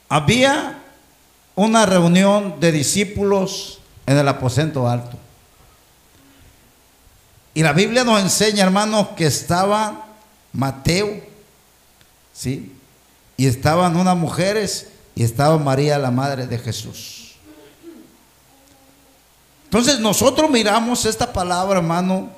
[0.10, 0.80] Había
[1.56, 5.18] una reunión de discípulos en el aposento alto.
[7.54, 10.06] Y la Biblia nos enseña, hermanos, que estaba
[10.54, 11.22] Mateo,
[12.34, 12.74] ¿sí?
[13.38, 17.36] y estaban unas mujeres y estaba María, la madre de Jesús.
[19.66, 22.30] Entonces nosotros miramos esta palabra, hermano,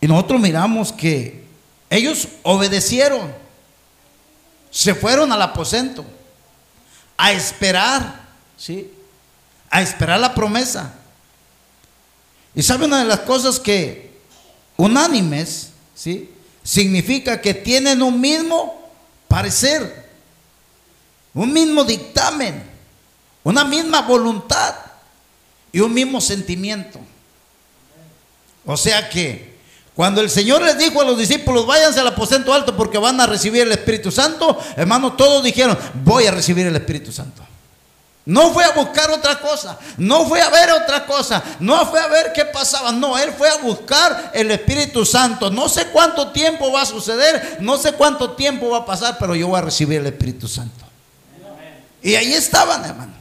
[0.00, 1.44] y nosotros miramos que
[1.90, 3.32] ellos obedecieron,
[4.78, 6.06] se fueron al aposento
[7.16, 8.88] a esperar, ¿sí?
[9.70, 10.94] A esperar la promesa.
[12.54, 14.20] Y sabe una de las cosas que
[14.76, 16.30] unánimes, ¿sí?
[16.62, 18.88] Significa que tienen un mismo
[19.26, 20.12] parecer,
[21.34, 22.62] un mismo dictamen,
[23.42, 24.76] una misma voluntad
[25.72, 27.00] y un mismo sentimiento.
[28.64, 29.57] O sea que
[29.98, 33.26] cuando el Señor les dijo a los discípulos, váyanse al aposento alto porque van a
[33.26, 37.42] recibir el Espíritu Santo, hermano, todos dijeron, voy a recibir el Espíritu Santo.
[38.24, 42.06] No fue a buscar otra cosa, no fue a ver otra cosa, no fue a
[42.06, 45.50] ver qué pasaba, no, él fue a buscar el Espíritu Santo.
[45.50, 49.34] No sé cuánto tiempo va a suceder, no sé cuánto tiempo va a pasar, pero
[49.34, 50.84] yo voy a recibir el Espíritu Santo.
[52.02, 53.14] Y ahí estaban, hermano.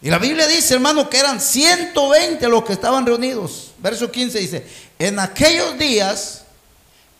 [0.00, 3.69] Y la Biblia dice, hermano, que eran 120 los que estaban reunidos.
[3.82, 4.66] Verso 15 dice,
[4.98, 6.44] en aquellos días,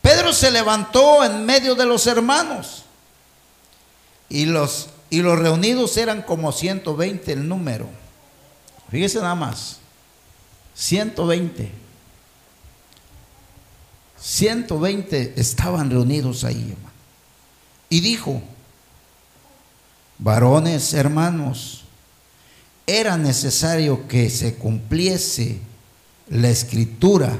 [0.02, 2.84] Pedro se levantó en medio de los hermanos
[4.28, 7.88] y los y los reunidos eran como 120 el número.
[8.90, 9.78] Fíjese nada más.
[10.74, 11.70] 120.
[14.20, 16.74] 120 estaban reunidos ahí.
[17.88, 18.40] Y dijo,
[20.18, 21.82] varones hermanos,
[22.86, 25.60] era necesario que se cumpliese
[26.30, 27.38] la escritura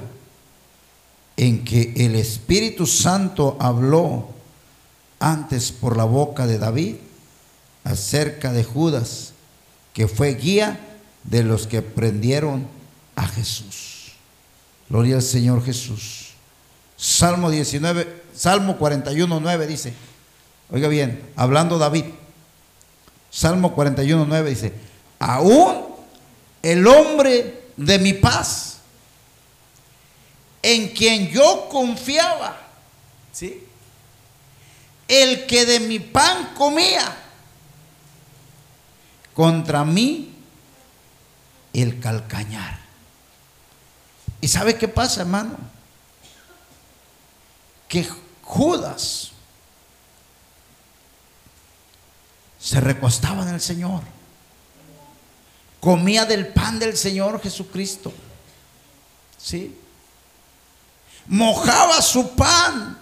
[1.37, 4.29] en que el Espíritu Santo habló
[5.19, 6.97] antes por la boca de David
[7.85, 9.33] acerca de Judas,
[9.95, 10.79] que fue guía
[11.25, 12.67] de los que prendieron
[13.17, 14.13] a Jesús.
[14.89, 16.31] Gloria al Señor Jesús.
[16.97, 19.95] Salmo 19, Salmo 41, 9 dice,
[20.71, 22.05] oiga bien, hablando David,
[23.31, 24.73] Salmo 41, 9 dice,
[25.19, 25.87] aún
[26.63, 28.70] el hombre de mi paz,
[30.63, 32.61] en quien yo confiaba,
[33.33, 33.67] ¿sí?
[35.09, 37.17] El que de mi pan comía,
[39.35, 40.35] contra mí
[41.73, 42.79] el calcañar.
[44.41, 45.57] ¿Y sabe qué pasa, hermano?
[47.89, 48.07] Que
[48.43, 49.31] Judas
[52.59, 54.03] se recostaba en el Señor.
[55.81, 58.13] Comía del pan del Señor Jesucristo.
[59.39, 59.80] ¿Sí?
[61.31, 62.99] Mojaba su pan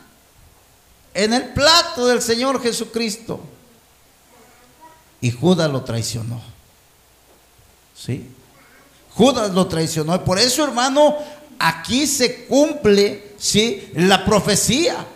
[1.15, 3.41] en el plato del Señor Jesucristo.
[5.23, 6.41] Y Judas lo traicionó.
[7.97, 8.31] ¿Sí?
[9.15, 10.15] Judas lo traicionó.
[10.15, 11.17] Y por eso, hermano,
[11.59, 13.91] aquí se cumple, ¿sí?
[13.95, 15.07] La profecía.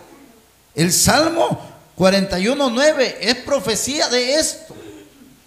[0.73, 1.61] El Salmo
[1.95, 4.75] 41.9 es profecía de esto.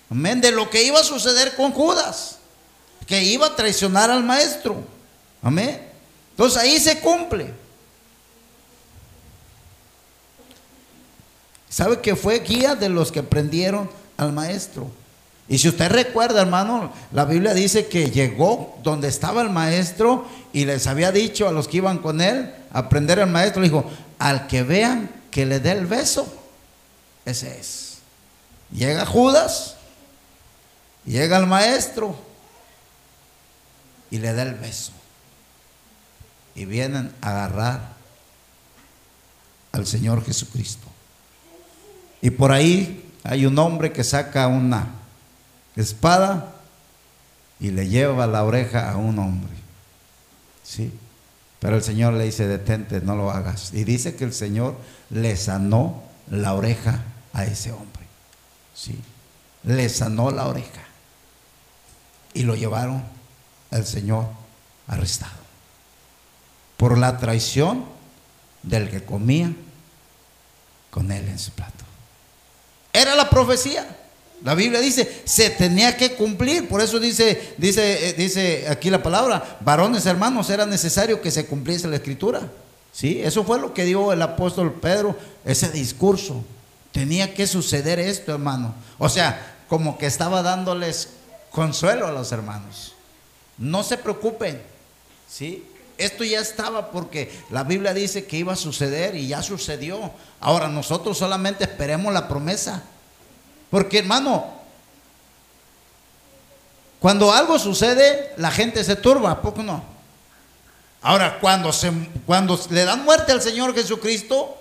[0.09, 0.41] Amén.
[0.41, 2.39] De lo que iba a suceder con Judas.
[3.09, 4.85] Que iba a traicionar al maestro.
[5.43, 5.86] Amén.
[6.37, 7.51] Entonces ahí se cumple.
[11.70, 14.91] ¿Sabe que fue guía de los que prendieron al maestro?
[15.49, 20.66] Y si usted recuerda, hermano, la Biblia dice que llegó donde estaba el maestro y
[20.66, 24.47] les había dicho a los que iban con él a prender al maestro, dijo, al
[24.47, 26.26] que vean que le dé el beso,
[27.24, 27.99] ese es.
[28.70, 29.76] Llega Judas,
[31.07, 32.14] llega el maestro
[34.11, 34.93] y le da el beso.
[36.57, 37.93] Y vienen a agarrar
[39.73, 40.87] al Señor Jesucristo.
[42.21, 44.89] Y por ahí hay un hombre que saca una
[45.77, 46.55] espada
[47.61, 49.53] y le lleva la oreja a un hombre.
[50.63, 50.93] ¿Sí?
[51.61, 53.73] Pero el Señor le dice, detente, no lo hagas.
[53.73, 54.77] Y dice que el Señor
[55.11, 57.03] le sanó la oreja
[57.33, 58.05] a ese hombre.
[58.75, 58.99] ¿Sí?
[59.63, 60.83] Le sanó la oreja.
[62.35, 63.03] Y lo llevaron
[63.71, 64.27] al Señor
[64.87, 65.46] arrestado.
[66.77, 67.85] Por la traición
[68.62, 69.53] del que comía
[70.91, 71.85] con él en su plato.
[72.93, 73.87] Era la profecía.
[74.43, 76.68] La Biblia dice, se tenía que cumplir.
[76.68, 81.47] Por eso dice, dice, eh, dice aquí la palabra, varones hermanos, era necesario que se
[81.47, 82.51] cumpliese la escritura.
[82.93, 86.45] Sí, eso fue lo que dio el apóstol Pedro, ese discurso.
[86.93, 88.74] Tenía que suceder esto, hermano.
[88.99, 91.11] O sea, como que estaba dándoles
[91.51, 92.95] consuelo a los hermanos.
[93.59, 94.62] No se preocupen,
[95.29, 95.62] ¿sí?
[95.99, 100.11] Esto ya estaba porque la Biblia dice que iba a suceder y ya sucedió.
[100.41, 102.83] Ahora nosotros solamente esperemos la promesa.
[103.71, 104.47] Porque hermano,
[107.01, 109.83] cuando algo sucede, la gente se turba, ¿a poco no?
[111.03, 111.93] Ahora, cuando, se,
[112.27, 114.57] cuando le dan muerte al Señor Jesucristo,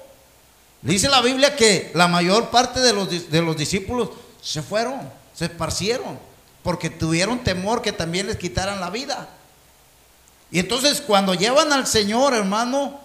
[0.81, 4.09] dice la Biblia que la mayor parte de los, de los discípulos
[4.41, 6.19] se fueron, se esparcieron,
[6.61, 9.27] porque tuvieron temor que también les quitaran la vida.
[10.51, 12.99] Y entonces cuando llevan al Señor, hermano,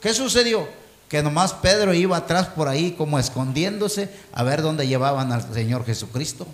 [0.00, 0.68] ¿qué sucedió?
[1.08, 5.86] que nomás Pedro iba atrás por ahí como escondiéndose a ver dónde llevaban al Señor
[5.86, 6.46] Jesucristo.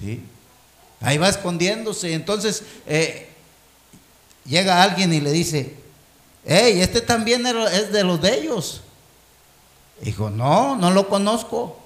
[0.00, 0.22] ¿Sí?
[1.00, 2.12] Ahí va escondiéndose.
[2.12, 3.28] Entonces eh,
[4.44, 5.76] llega alguien y le dice,
[6.44, 8.80] hey, este también es de los de ellos.
[10.00, 11.78] Dijo, no, no lo conozco.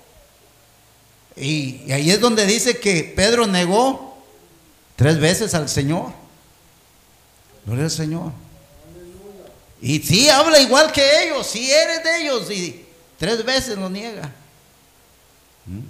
[1.37, 4.16] Y, y ahí es donde dice que Pedro negó
[4.97, 6.12] tres veces al Señor.
[7.64, 8.32] Gloria al Señor.
[9.80, 12.86] Y sí habla igual que ellos, si eres de ellos, y
[13.18, 14.32] tres veces lo niega.
[15.66, 15.80] ¿Mm?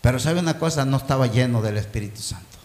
[0.00, 2.58] Pero sabe una cosa, no estaba lleno del Espíritu Santo.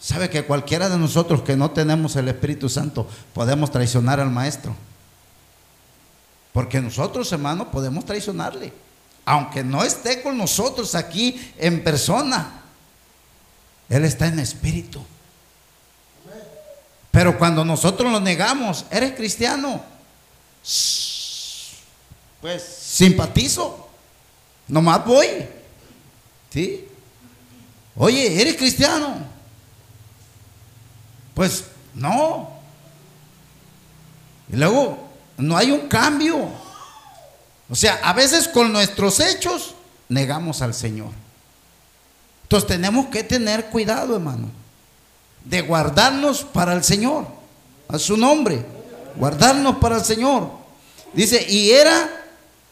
[0.00, 4.74] Sabe que cualquiera de nosotros que no tenemos el Espíritu Santo podemos traicionar al Maestro.
[6.52, 8.72] Porque nosotros, hermano, podemos traicionarle.
[9.26, 12.59] Aunque no esté con nosotros aquí en persona.
[13.90, 15.04] Él está en espíritu.
[17.10, 19.82] Pero cuando nosotros lo negamos, eres cristiano.
[22.40, 23.88] Pues simpatizo.
[24.68, 25.26] Nomás voy.
[26.50, 26.86] ¿Sí?
[27.96, 29.16] Oye, ¿eres cristiano?
[31.34, 31.64] Pues
[31.94, 32.50] no.
[34.52, 36.48] Y luego, no hay un cambio.
[37.68, 39.74] O sea, a veces con nuestros hechos
[40.08, 41.19] negamos al Señor.
[42.50, 44.60] Entonces tenemos que tener cuidado, hermano
[45.44, 47.26] de guardarnos para el Señor,
[47.88, 48.64] a su nombre,
[49.16, 50.50] guardarnos para el Señor.
[51.12, 52.24] Dice, y era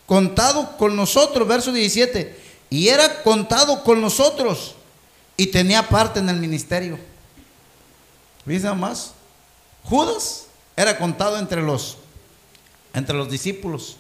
[0.06, 2.38] contado con nosotros, verso 17,
[2.70, 4.74] y era contado con nosotros
[5.36, 6.98] y tenía parte en el ministerio.
[8.44, 9.12] Fíjense más.
[9.84, 11.96] Judas era contado entre los,
[12.92, 13.96] entre los discípulos,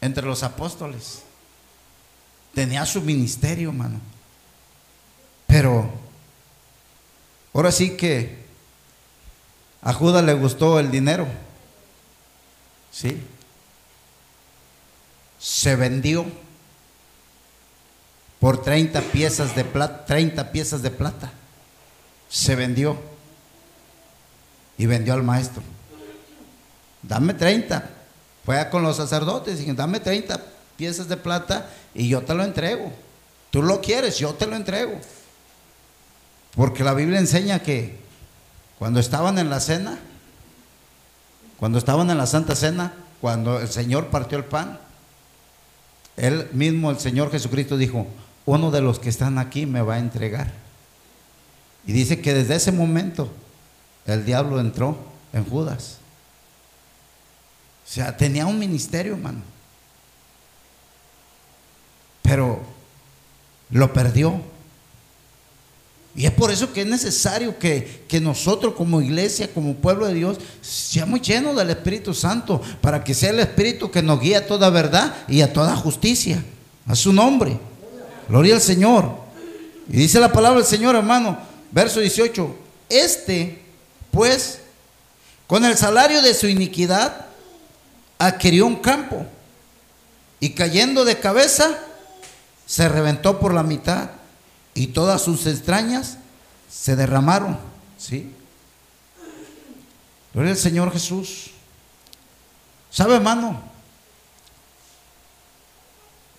[0.00, 1.22] entre los apóstoles.
[2.54, 4.00] Tenía su ministerio, hermano.
[5.56, 5.88] Pero
[7.54, 8.44] ahora sí que
[9.80, 11.26] a Judas le gustó el dinero.
[12.92, 13.22] Sí.
[15.38, 16.26] Se vendió
[18.38, 21.32] por 30 piezas de plata, 30 piezas de plata.
[22.28, 22.98] Se vendió
[24.76, 25.62] y vendió al maestro.
[27.00, 27.88] Dame 30.
[28.44, 30.38] Fue con los sacerdotes y dijo, dame 30
[30.76, 32.92] piezas de plata y yo te lo entrego.
[33.50, 35.00] Tú lo quieres, yo te lo entrego.
[36.56, 37.98] Porque la Biblia enseña que
[38.78, 39.98] cuando estaban en la cena,
[41.58, 44.80] cuando estaban en la Santa Cena, cuando el Señor partió el pan,
[46.16, 48.06] él mismo, el Señor Jesucristo dijo,
[48.46, 50.52] uno de los que están aquí me va a entregar.
[51.86, 53.30] Y dice que desde ese momento
[54.06, 54.98] el diablo entró
[55.32, 55.98] en Judas.
[57.86, 59.42] O sea, tenía un ministerio, hermano.
[62.22, 62.60] Pero
[63.70, 64.55] lo perdió.
[66.16, 70.14] Y es por eso que es necesario que, que, nosotros como iglesia, como pueblo de
[70.14, 74.46] Dios, seamos llenos del Espíritu Santo, para que sea el Espíritu que nos guíe a
[74.46, 76.42] toda verdad y a toda justicia.
[76.86, 77.58] A su nombre.
[78.30, 79.10] Gloria al Señor.
[79.90, 81.38] Y dice la palabra del Señor, hermano,
[81.70, 82.56] verso 18.
[82.88, 83.62] Este,
[84.10, 84.60] pues,
[85.46, 87.26] con el salario de su iniquidad,
[88.18, 89.26] adquirió un campo
[90.40, 91.78] y cayendo de cabeza,
[92.64, 94.08] se reventó por la mitad
[94.76, 96.18] y todas sus extrañas
[96.70, 97.58] se derramaron.
[97.98, 98.30] ¿Sí?
[100.34, 101.50] Gloria al Señor Jesús.
[102.90, 103.60] ¿Sabe, hermano?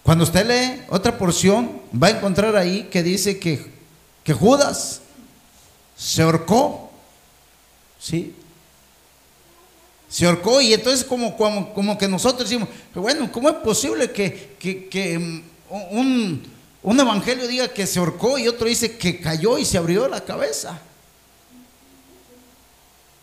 [0.03, 3.71] Cuando usted lee otra porción, va a encontrar ahí que dice que,
[4.23, 5.01] que Judas
[5.97, 6.91] se ahorcó.
[7.99, 8.35] ¿Sí?
[10.07, 14.55] Se ahorcó y entonces como, como, como que nosotros decimos, bueno, ¿cómo es posible que,
[14.59, 15.41] que, que mm,
[15.91, 16.56] un,
[16.91, 20.23] un, evangelio diga que se ahorcó y otro dice que cayó y se abrió la
[20.23, 20.79] cabeza?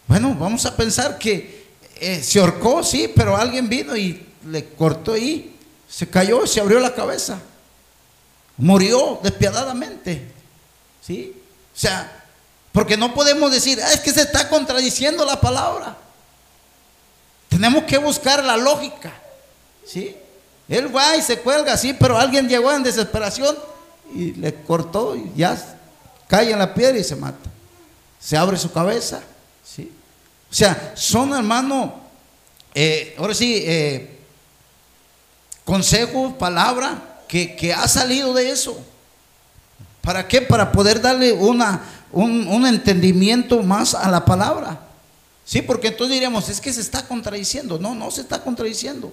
[0.06, 1.64] Bueno, vamos a pensar que
[1.96, 5.54] eh, se ahorcó, sí, pero alguien vino y le cortó ahí
[5.94, 7.38] se cayó, se abrió la cabeza.
[8.56, 10.28] Murió despiadadamente.
[11.00, 11.40] ¿Sí?
[11.72, 12.24] O sea,
[12.72, 15.96] porque no podemos decir, ah, es que se está contradiciendo la palabra.
[17.48, 19.12] Tenemos que buscar la lógica.
[19.86, 20.16] ¿Sí?
[20.68, 23.56] Él va y se cuelga, sí, pero alguien llegó en desesperación
[24.14, 25.56] y le cortó y ya
[26.26, 27.50] cae en la piedra y se mata.
[28.18, 29.20] Se abre su cabeza.
[29.62, 29.92] ¿sí?
[30.50, 31.90] O sea, son hermanos,
[32.74, 34.18] eh, ahora sí, eh,
[35.64, 38.80] consejo, palabra que, ha salido de eso.
[40.00, 40.42] ¿Para qué?
[40.42, 44.80] Para poder darle una, un, entendimiento más a la palabra.
[45.44, 47.78] Sí, porque entonces diríamos, es que se está contradiciendo.
[47.78, 49.12] No, no se está contradiciendo.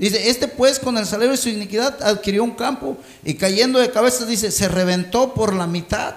[0.00, 3.92] Dice, este pues con el salario de su iniquidad adquirió un campo y cayendo de
[3.92, 6.14] cabeza, dice, se reventó por la mitad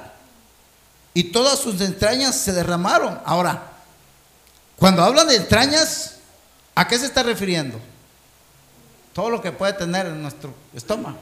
[1.13, 3.19] y todas sus entrañas se derramaron.
[3.25, 3.73] Ahora,
[4.77, 6.15] cuando habla de entrañas,
[6.73, 7.79] ¿a qué se está refiriendo?
[9.13, 11.17] todo lo que puede tener en nuestro estómago.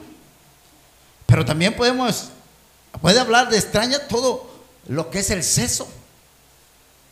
[1.25, 2.29] Pero también podemos,
[3.01, 4.49] puede hablar de extraña todo
[4.87, 5.87] lo que es el seso.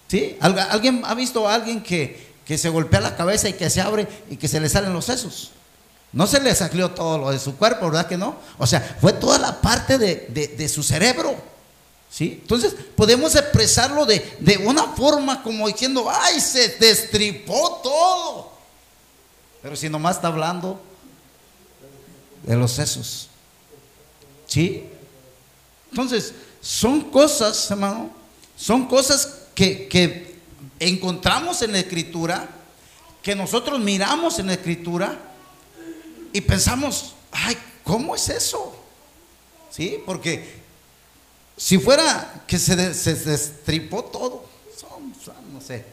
[0.08, 0.38] ¿Sí?
[0.40, 4.08] ¿Alguien ha visto a alguien que, que se golpea la cabeza y que se abre
[4.28, 5.52] y que se le salen los sesos?
[6.12, 8.38] No se le salió todo lo de su cuerpo, ¿verdad que no?
[8.58, 11.36] O sea, fue toda la parte de, de, su cerebro.
[12.10, 12.40] ¿Sí?
[12.42, 18.52] Entonces podemos expresarlo de, de, una forma como diciendo, ay, se destripó todo.
[19.62, 20.82] Pero si nomás está hablando
[22.48, 23.28] de los sesos.
[24.48, 24.90] ¿Sí?
[25.92, 28.10] Entonces, son cosas, hermano,
[28.58, 30.29] son cosas que, que
[30.80, 32.50] encontramos en la escritura,
[33.22, 35.20] que nosotros miramos en la escritura
[36.32, 38.76] y pensamos, ay, ¿cómo es eso?
[39.70, 40.02] ¿Sí?
[40.06, 40.60] Porque
[41.58, 44.46] si fuera que se, se destripó todo,
[45.54, 45.86] no sé,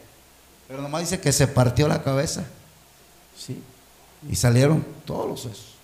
[0.67, 2.45] pero nomás dice que se partió la cabeza.
[3.37, 3.61] ¿sí?
[4.29, 5.75] Y salieron todos los sesos.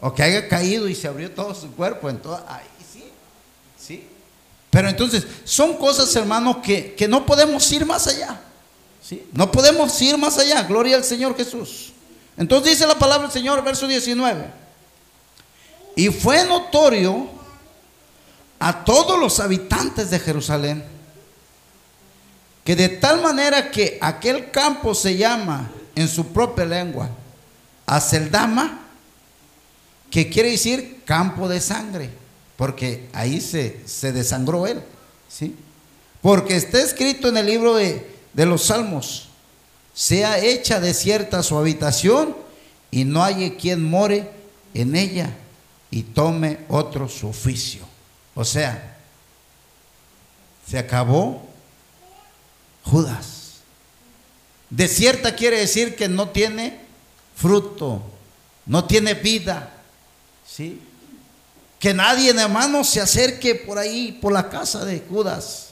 [0.00, 3.04] O que haya caído y se abrió todo su cuerpo, entonces, ahí sí,
[3.78, 4.08] sí.
[4.72, 8.40] Pero entonces, son cosas, hermanos, que, que no podemos ir más allá.
[9.02, 9.26] ¿sí?
[9.32, 10.62] No podemos ir más allá.
[10.62, 11.92] Gloria al Señor Jesús.
[12.38, 14.50] Entonces dice la palabra del Señor, verso 19.
[15.94, 17.28] Y fue notorio
[18.58, 20.82] a todos los habitantes de Jerusalén
[22.64, 27.10] que de tal manera que aquel campo se llama en su propia lengua,
[27.84, 28.80] Aceldama,
[30.10, 32.21] que quiere decir campo de sangre,
[32.62, 34.80] porque ahí se, se desangró él,
[35.28, 35.56] ¿sí?
[36.20, 39.30] Porque está escrito en el libro de, de los Salmos,
[39.92, 42.36] sea hecha desierta su habitación
[42.92, 44.30] y no haya quien more
[44.74, 45.34] en ella
[45.90, 47.82] y tome otro su oficio.
[48.32, 48.96] O sea,
[50.64, 51.44] se acabó
[52.84, 53.54] Judas.
[54.70, 56.78] Desierta quiere decir que no tiene
[57.34, 58.00] fruto,
[58.66, 59.72] no tiene vida.
[60.46, 60.80] ¿Sí?
[61.82, 65.70] Que nadie, hermano, se acerque por ahí, por la casa de Judas.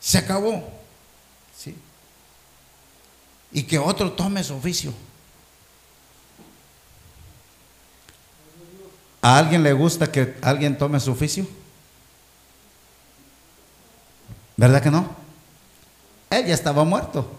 [0.00, 0.66] Se acabó.
[1.54, 1.76] ¿Sí?
[3.52, 4.94] Y que otro tome su oficio.
[9.20, 11.46] ¿A alguien le gusta que alguien tome su oficio?
[14.56, 15.14] ¿Verdad que no?
[16.30, 17.30] Él ya estaba muerto.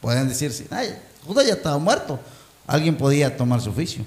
[0.00, 2.18] Pueden decir, ay, Judas ya estaba muerto.
[2.66, 4.04] Alguien podía tomar su oficio.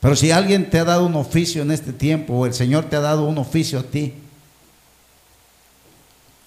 [0.00, 2.96] Pero si alguien te ha dado un oficio en este tiempo, o el Señor te
[2.96, 4.14] ha dado un oficio a ti,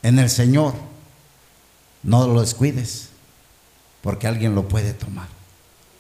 [0.01, 0.74] en el Señor,
[2.01, 3.10] no lo descuides,
[4.01, 5.28] porque alguien lo puede tomar.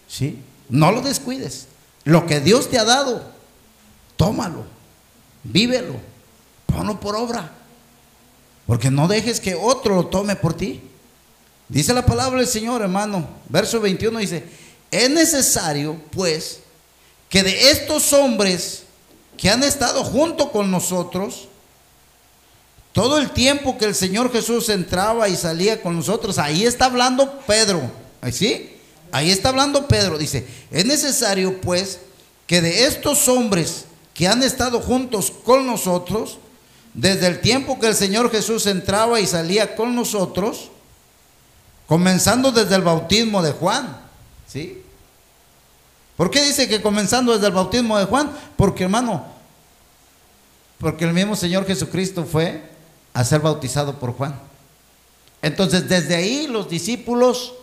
[0.07, 0.39] ¿Sí?
[0.69, 1.67] No lo descuides.
[2.03, 3.23] Lo que Dios te ha dado,
[4.17, 4.65] tómalo,
[5.43, 5.95] vívelo,
[6.65, 7.51] ponlo por obra.
[8.65, 10.81] Porque no dejes que otro lo tome por ti.
[11.69, 13.27] Dice la palabra del Señor, hermano.
[13.49, 14.43] Verso 21 dice,
[14.89, 16.62] es necesario, pues,
[17.33, 18.83] que de estos hombres
[19.37, 21.47] que han estado junto con nosotros,
[22.91, 27.39] todo el tiempo que el Señor Jesús entraba y salía con nosotros, ahí está hablando
[27.47, 27.89] Pedro.
[28.31, 28.77] ¿Sí?
[29.11, 30.19] Ahí está hablando Pedro.
[30.19, 32.01] Dice, es necesario, pues,
[32.45, 36.37] que de estos hombres que han estado juntos con nosotros,
[36.93, 40.69] desde el tiempo que el Señor Jesús entraba y salía con nosotros,
[41.87, 44.03] comenzando desde el bautismo de Juan.
[44.47, 44.82] ¿Sí?
[46.17, 48.31] ¿Por qué dice que comenzando desde el bautismo de Juan?
[48.55, 49.25] Porque hermano,
[50.77, 52.69] porque el mismo Señor Jesucristo fue
[53.13, 54.39] a ser bautizado por Juan.
[55.41, 57.53] Entonces desde ahí los discípulos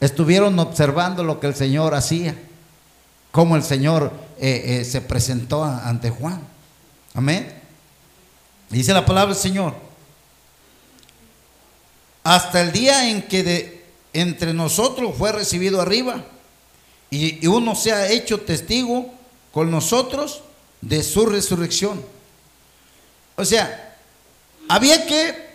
[0.00, 2.34] estuvieron observando lo que el Señor hacía,
[3.30, 6.40] cómo el Señor eh, eh, se presentó ante Juan.
[7.14, 7.60] Amén.
[8.68, 9.74] Dice la palabra del Señor.
[12.22, 16.24] Hasta el día en que de, entre nosotros fue recibido arriba
[17.10, 19.12] y, uno se ha hecho testigo
[19.52, 20.42] con nosotros
[20.80, 22.04] de su resurrección.
[23.36, 23.96] O sea,
[24.68, 25.50] había que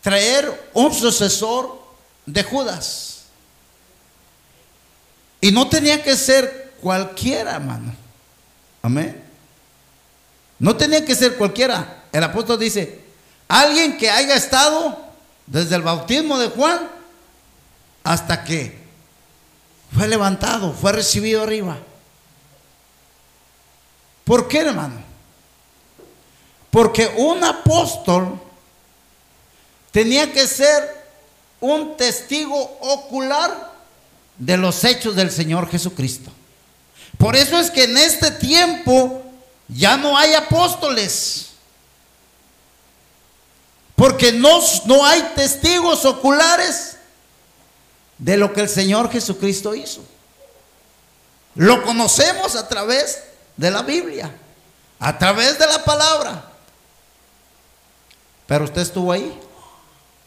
[0.00, 1.80] traer un sucesor
[2.26, 3.24] de Judas.
[5.40, 7.94] Y no tenía que ser cualquiera, hermano.
[8.82, 9.22] Amén.
[10.58, 13.00] No tenía que ser cualquiera el apóstol dice,
[13.48, 14.98] alguien que haya estado
[15.46, 16.88] desde el bautismo de Juan
[18.04, 18.81] hasta que
[19.94, 21.78] fue levantado, fue recibido arriba.
[24.24, 25.02] ¿Por qué, hermano?
[26.70, 28.40] Porque un apóstol
[29.90, 31.02] tenía que ser
[31.60, 33.72] un testigo ocular
[34.38, 36.30] de los hechos del Señor Jesucristo.
[37.18, 39.22] Por eso es que en este tiempo
[39.68, 41.50] ya no hay apóstoles.
[43.94, 46.96] Porque no, no hay testigos oculares
[48.22, 50.00] de lo que el Señor Jesucristo hizo.
[51.56, 53.20] Lo conocemos a través
[53.56, 54.32] de la Biblia,
[55.00, 56.52] a través de la palabra.
[58.46, 59.36] Pero usted estuvo ahí.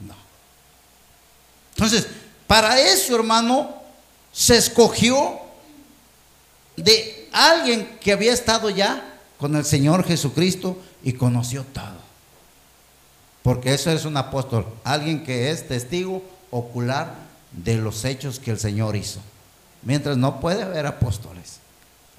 [0.01, 0.13] No.
[1.73, 2.05] Entonces,
[2.45, 3.73] para eso, hermano,
[4.33, 5.39] se escogió
[6.75, 12.03] de alguien que había estado ya con el Señor Jesucristo y conoció todo.
[13.41, 16.21] Porque eso es un apóstol, alguien que es testigo
[16.51, 17.24] ocular
[17.63, 19.19] de los hechos que el Señor hizo.
[19.83, 21.59] Mientras no puede haber apóstoles.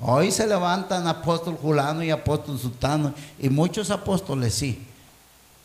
[0.00, 4.86] Hoy se levantan apóstol Julano y apóstol Sultano y muchos apóstoles sí,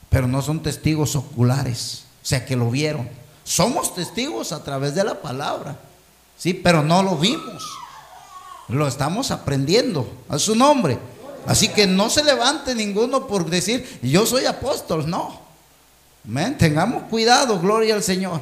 [0.09, 3.09] pero no son testigos oculares, o sea que lo vieron.
[3.43, 5.78] Somos testigos a través de la palabra,
[6.38, 7.63] sí, pero no lo vimos.
[8.69, 10.97] Lo estamos aprendiendo a su nombre.
[11.45, 15.41] Así que no se levante ninguno por decir, yo soy apóstol, no.
[16.57, 18.39] Tengamos cuidado, gloria al Señor.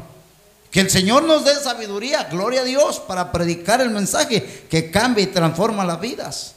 [0.72, 5.24] Que el Señor nos dé sabiduría, gloria a Dios, para predicar el mensaje que cambia
[5.24, 6.53] y transforma las vidas.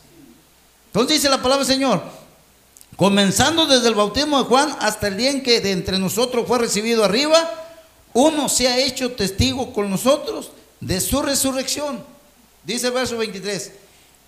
[0.86, 2.02] Entonces dice la palabra del Señor,
[2.96, 6.58] comenzando desde el bautismo de Juan hasta el día en que de entre nosotros fue
[6.58, 7.50] recibido arriba,
[8.12, 12.04] uno se ha hecho testigo con nosotros de su resurrección.
[12.64, 13.72] Dice el verso 23,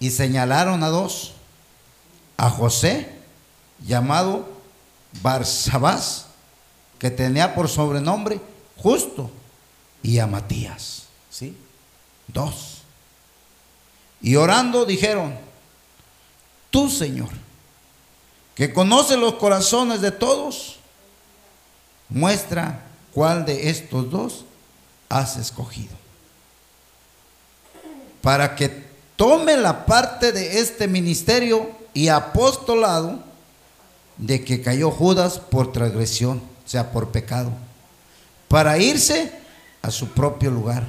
[0.00, 1.32] y señalaron a dos,
[2.38, 3.08] a José,
[3.86, 4.48] llamado
[5.20, 6.26] Barsabás,
[6.98, 8.40] que tenía por sobrenombre
[8.76, 9.30] Justo,
[10.04, 11.04] y a Matías.
[11.30, 11.56] ¿Sí?
[12.28, 12.82] Dos.
[14.20, 15.34] Y orando dijeron,
[16.70, 17.30] tú Señor,
[18.54, 20.76] que conoce los corazones de todos,
[22.08, 24.44] muestra cuál de estos dos
[25.08, 25.96] has escogido.
[28.20, 28.84] Para que
[29.16, 33.20] tome la parte de este ministerio y apostolado
[34.18, 37.50] de que cayó Judas por transgresión, o sea, por pecado,
[38.48, 39.43] para irse
[39.84, 40.82] a su propio lugar.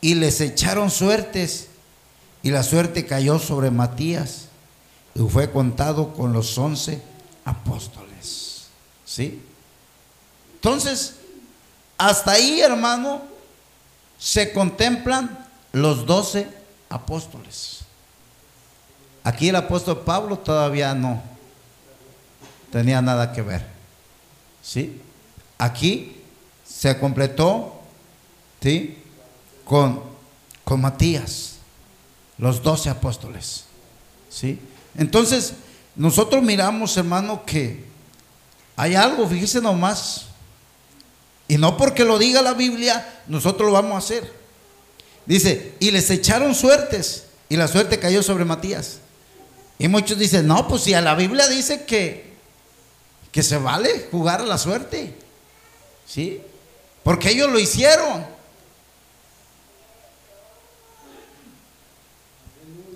[0.00, 1.68] Y les echaron suertes,
[2.42, 4.46] y la suerte cayó sobre Matías,
[5.14, 7.02] y fue contado con los once
[7.44, 8.68] apóstoles.
[9.04, 9.42] ¿Sí?
[10.54, 11.16] Entonces,
[11.98, 13.20] hasta ahí, hermano,
[14.18, 16.48] se contemplan los doce
[16.88, 17.80] apóstoles.
[19.22, 21.22] Aquí el apóstol Pablo todavía no
[22.72, 23.66] tenía nada que ver.
[24.62, 25.02] ¿Sí?
[25.58, 26.17] Aquí
[26.68, 27.80] se completó,
[28.62, 28.98] ¿sí?
[29.64, 30.02] Con,
[30.64, 31.56] con Matías,
[32.36, 33.64] los doce apóstoles.
[34.28, 34.58] ¿Sí?
[34.96, 35.54] Entonces,
[35.96, 37.84] nosotros miramos, hermano, que
[38.76, 40.26] hay algo, fíjese nomás,
[41.48, 44.32] y no porque lo diga la Biblia, nosotros lo vamos a hacer.
[45.24, 48.98] Dice, y les echaron suertes, y la suerte cayó sobre Matías.
[49.78, 52.32] Y muchos dicen, no, pues si a la Biblia dice que,
[53.32, 55.14] que se vale jugar a la suerte.
[56.06, 56.40] ¿Sí?
[57.08, 58.26] Porque ellos lo hicieron.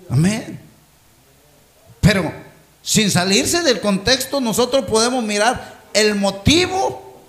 [0.07, 0.59] Amén.
[1.99, 2.31] Pero
[2.83, 7.23] sin salirse del contexto, nosotros podemos mirar el motivo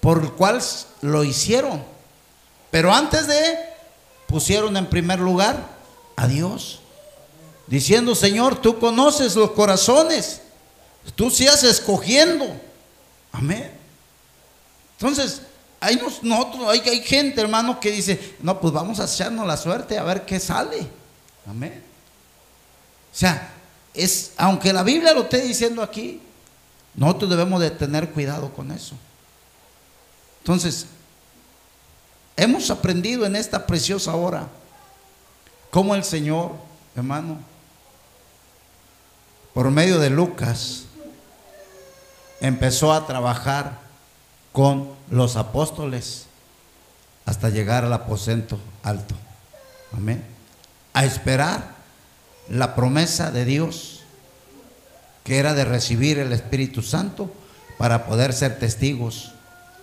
[0.00, 0.62] por el cual
[1.00, 1.82] lo hicieron.
[2.70, 3.58] Pero antes de,
[4.26, 5.66] pusieron en primer lugar
[6.14, 6.80] a Dios.
[7.68, 10.42] Diciendo, Señor, tú conoces los corazones.
[11.14, 12.54] Tú seas escogiendo.
[13.32, 13.72] Amén.
[14.98, 15.40] Entonces,
[15.84, 19.98] hay, nosotros, hay, hay gente, hermano, que dice, no, pues vamos a echarnos la suerte
[19.98, 20.86] a ver qué sale.
[21.46, 21.82] Amén.
[23.12, 23.52] O sea,
[23.92, 26.20] es, aunque la Biblia lo esté diciendo aquí,
[26.94, 28.96] nosotros debemos de tener cuidado con eso.
[30.40, 30.86] Entonces,
[32.36, 34.48] hemos aprendido en esta preciosa hora
[35.70, 36.52] cómo el Señor,
[36.96, 37.38] hermano,
[39.52, 40.84] por medio de Lucas,
[42.40, 43.83] empezó a trabajar
[44.54, 46.26] con los apóstoles
[47.26, 49.16] hasta llegar al aposento alto.
[49.92, 50.22] Amén.
[50.92, 51.74] A esperar
[52.48, 54.02] la promesa de Dios,
[55.24, 57.32] que era de recibir el Espíritu Santo
[57.78, 59.32] para poder ser testigos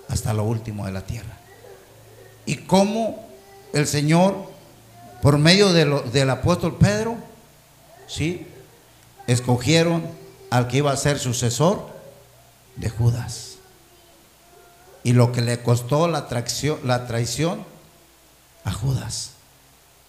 [0.07, 1.37] hasta lo último de la tierra.
[2.45, 3.27] Y cómo
[3.73, 4.49] el Señor,
[5.21, 7.17] por medio del apóstol Pedro,
[8.07, 8.47] ¿sí?
[9.27, 10.05] escogieron
[10.49, 11.89] al que iba a ser sucesor
[12.77, 13.50] de Judas.
[15.03, 17.63] Y lo que le costó la, traición, la traición
[18.63, 19.31] a Judas,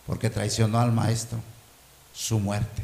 [0.07, 1.39] porque traicionó al maestro,
[2.13, 2.83] su muerte.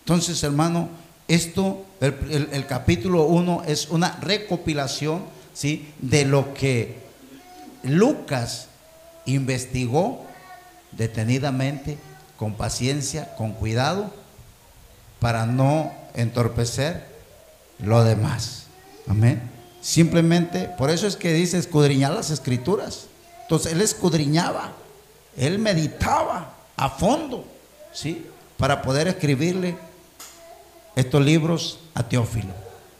[0.00, 0.88] Entonces, hermano,
[1.28, 5.92] esto, el, capítulo 1 es una recopilación ¿sí?
[5.98, 7.00] de lo que
[7.82, 8.68] Lucas
[9.24, 10.24] investigó
[10.92, 11.98] detenidamente,
[12.36, 14.12] con paciencia, con cuidado,
[15.18, 17.06] para no entorpecer
[17.80, 18.66] lo demás.
[19.08, 19.55] Amén.
[19.86, 23.06] Simplemente, por eso es que dice escudriñar las escrituras.
[23.42, 24.72] Entonces él escudriñaba,
[25.36, 27.44] él meditaba a fondo,
[27.92, 28.26] ¿sí?
[28.56, 29.76] Para poder escribirle
[30.96, 32.52] estos libros a Teófilo.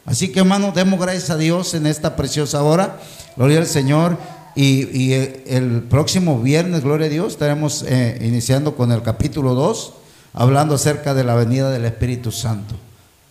[0.05, 3.01] Así que hermanos, demos gracias a Dios en esta preciosa hora.
[3.35, 4.17] Gloria al Señor.
[4.55, 9.93] Y, eh, el próximo viernes, gloria a Dios, estaremos eh, iniciando con el capítulo 2,
[10.35, 12.77] hablando acerca de la venida del Espíritu Santo.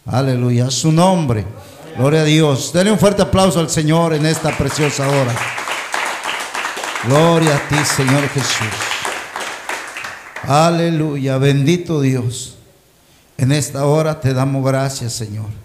[0.05, 0.69] Aleluya.
[0.69, 1.45] Su nombre.
[1.97, 2.73] Gloria a Dios.
[2.73, 5.33] Denle un fuerte aplauso al Señor en esta preciosa hora.
[7.05, 8.67] Gloria a ti, Señor Jesús.
[10.43, 11.37] Aleluya.
[11.37, 12.57] Bendito Dios.
[13.37, 15.64] En esta hora te damos gracias, Señor.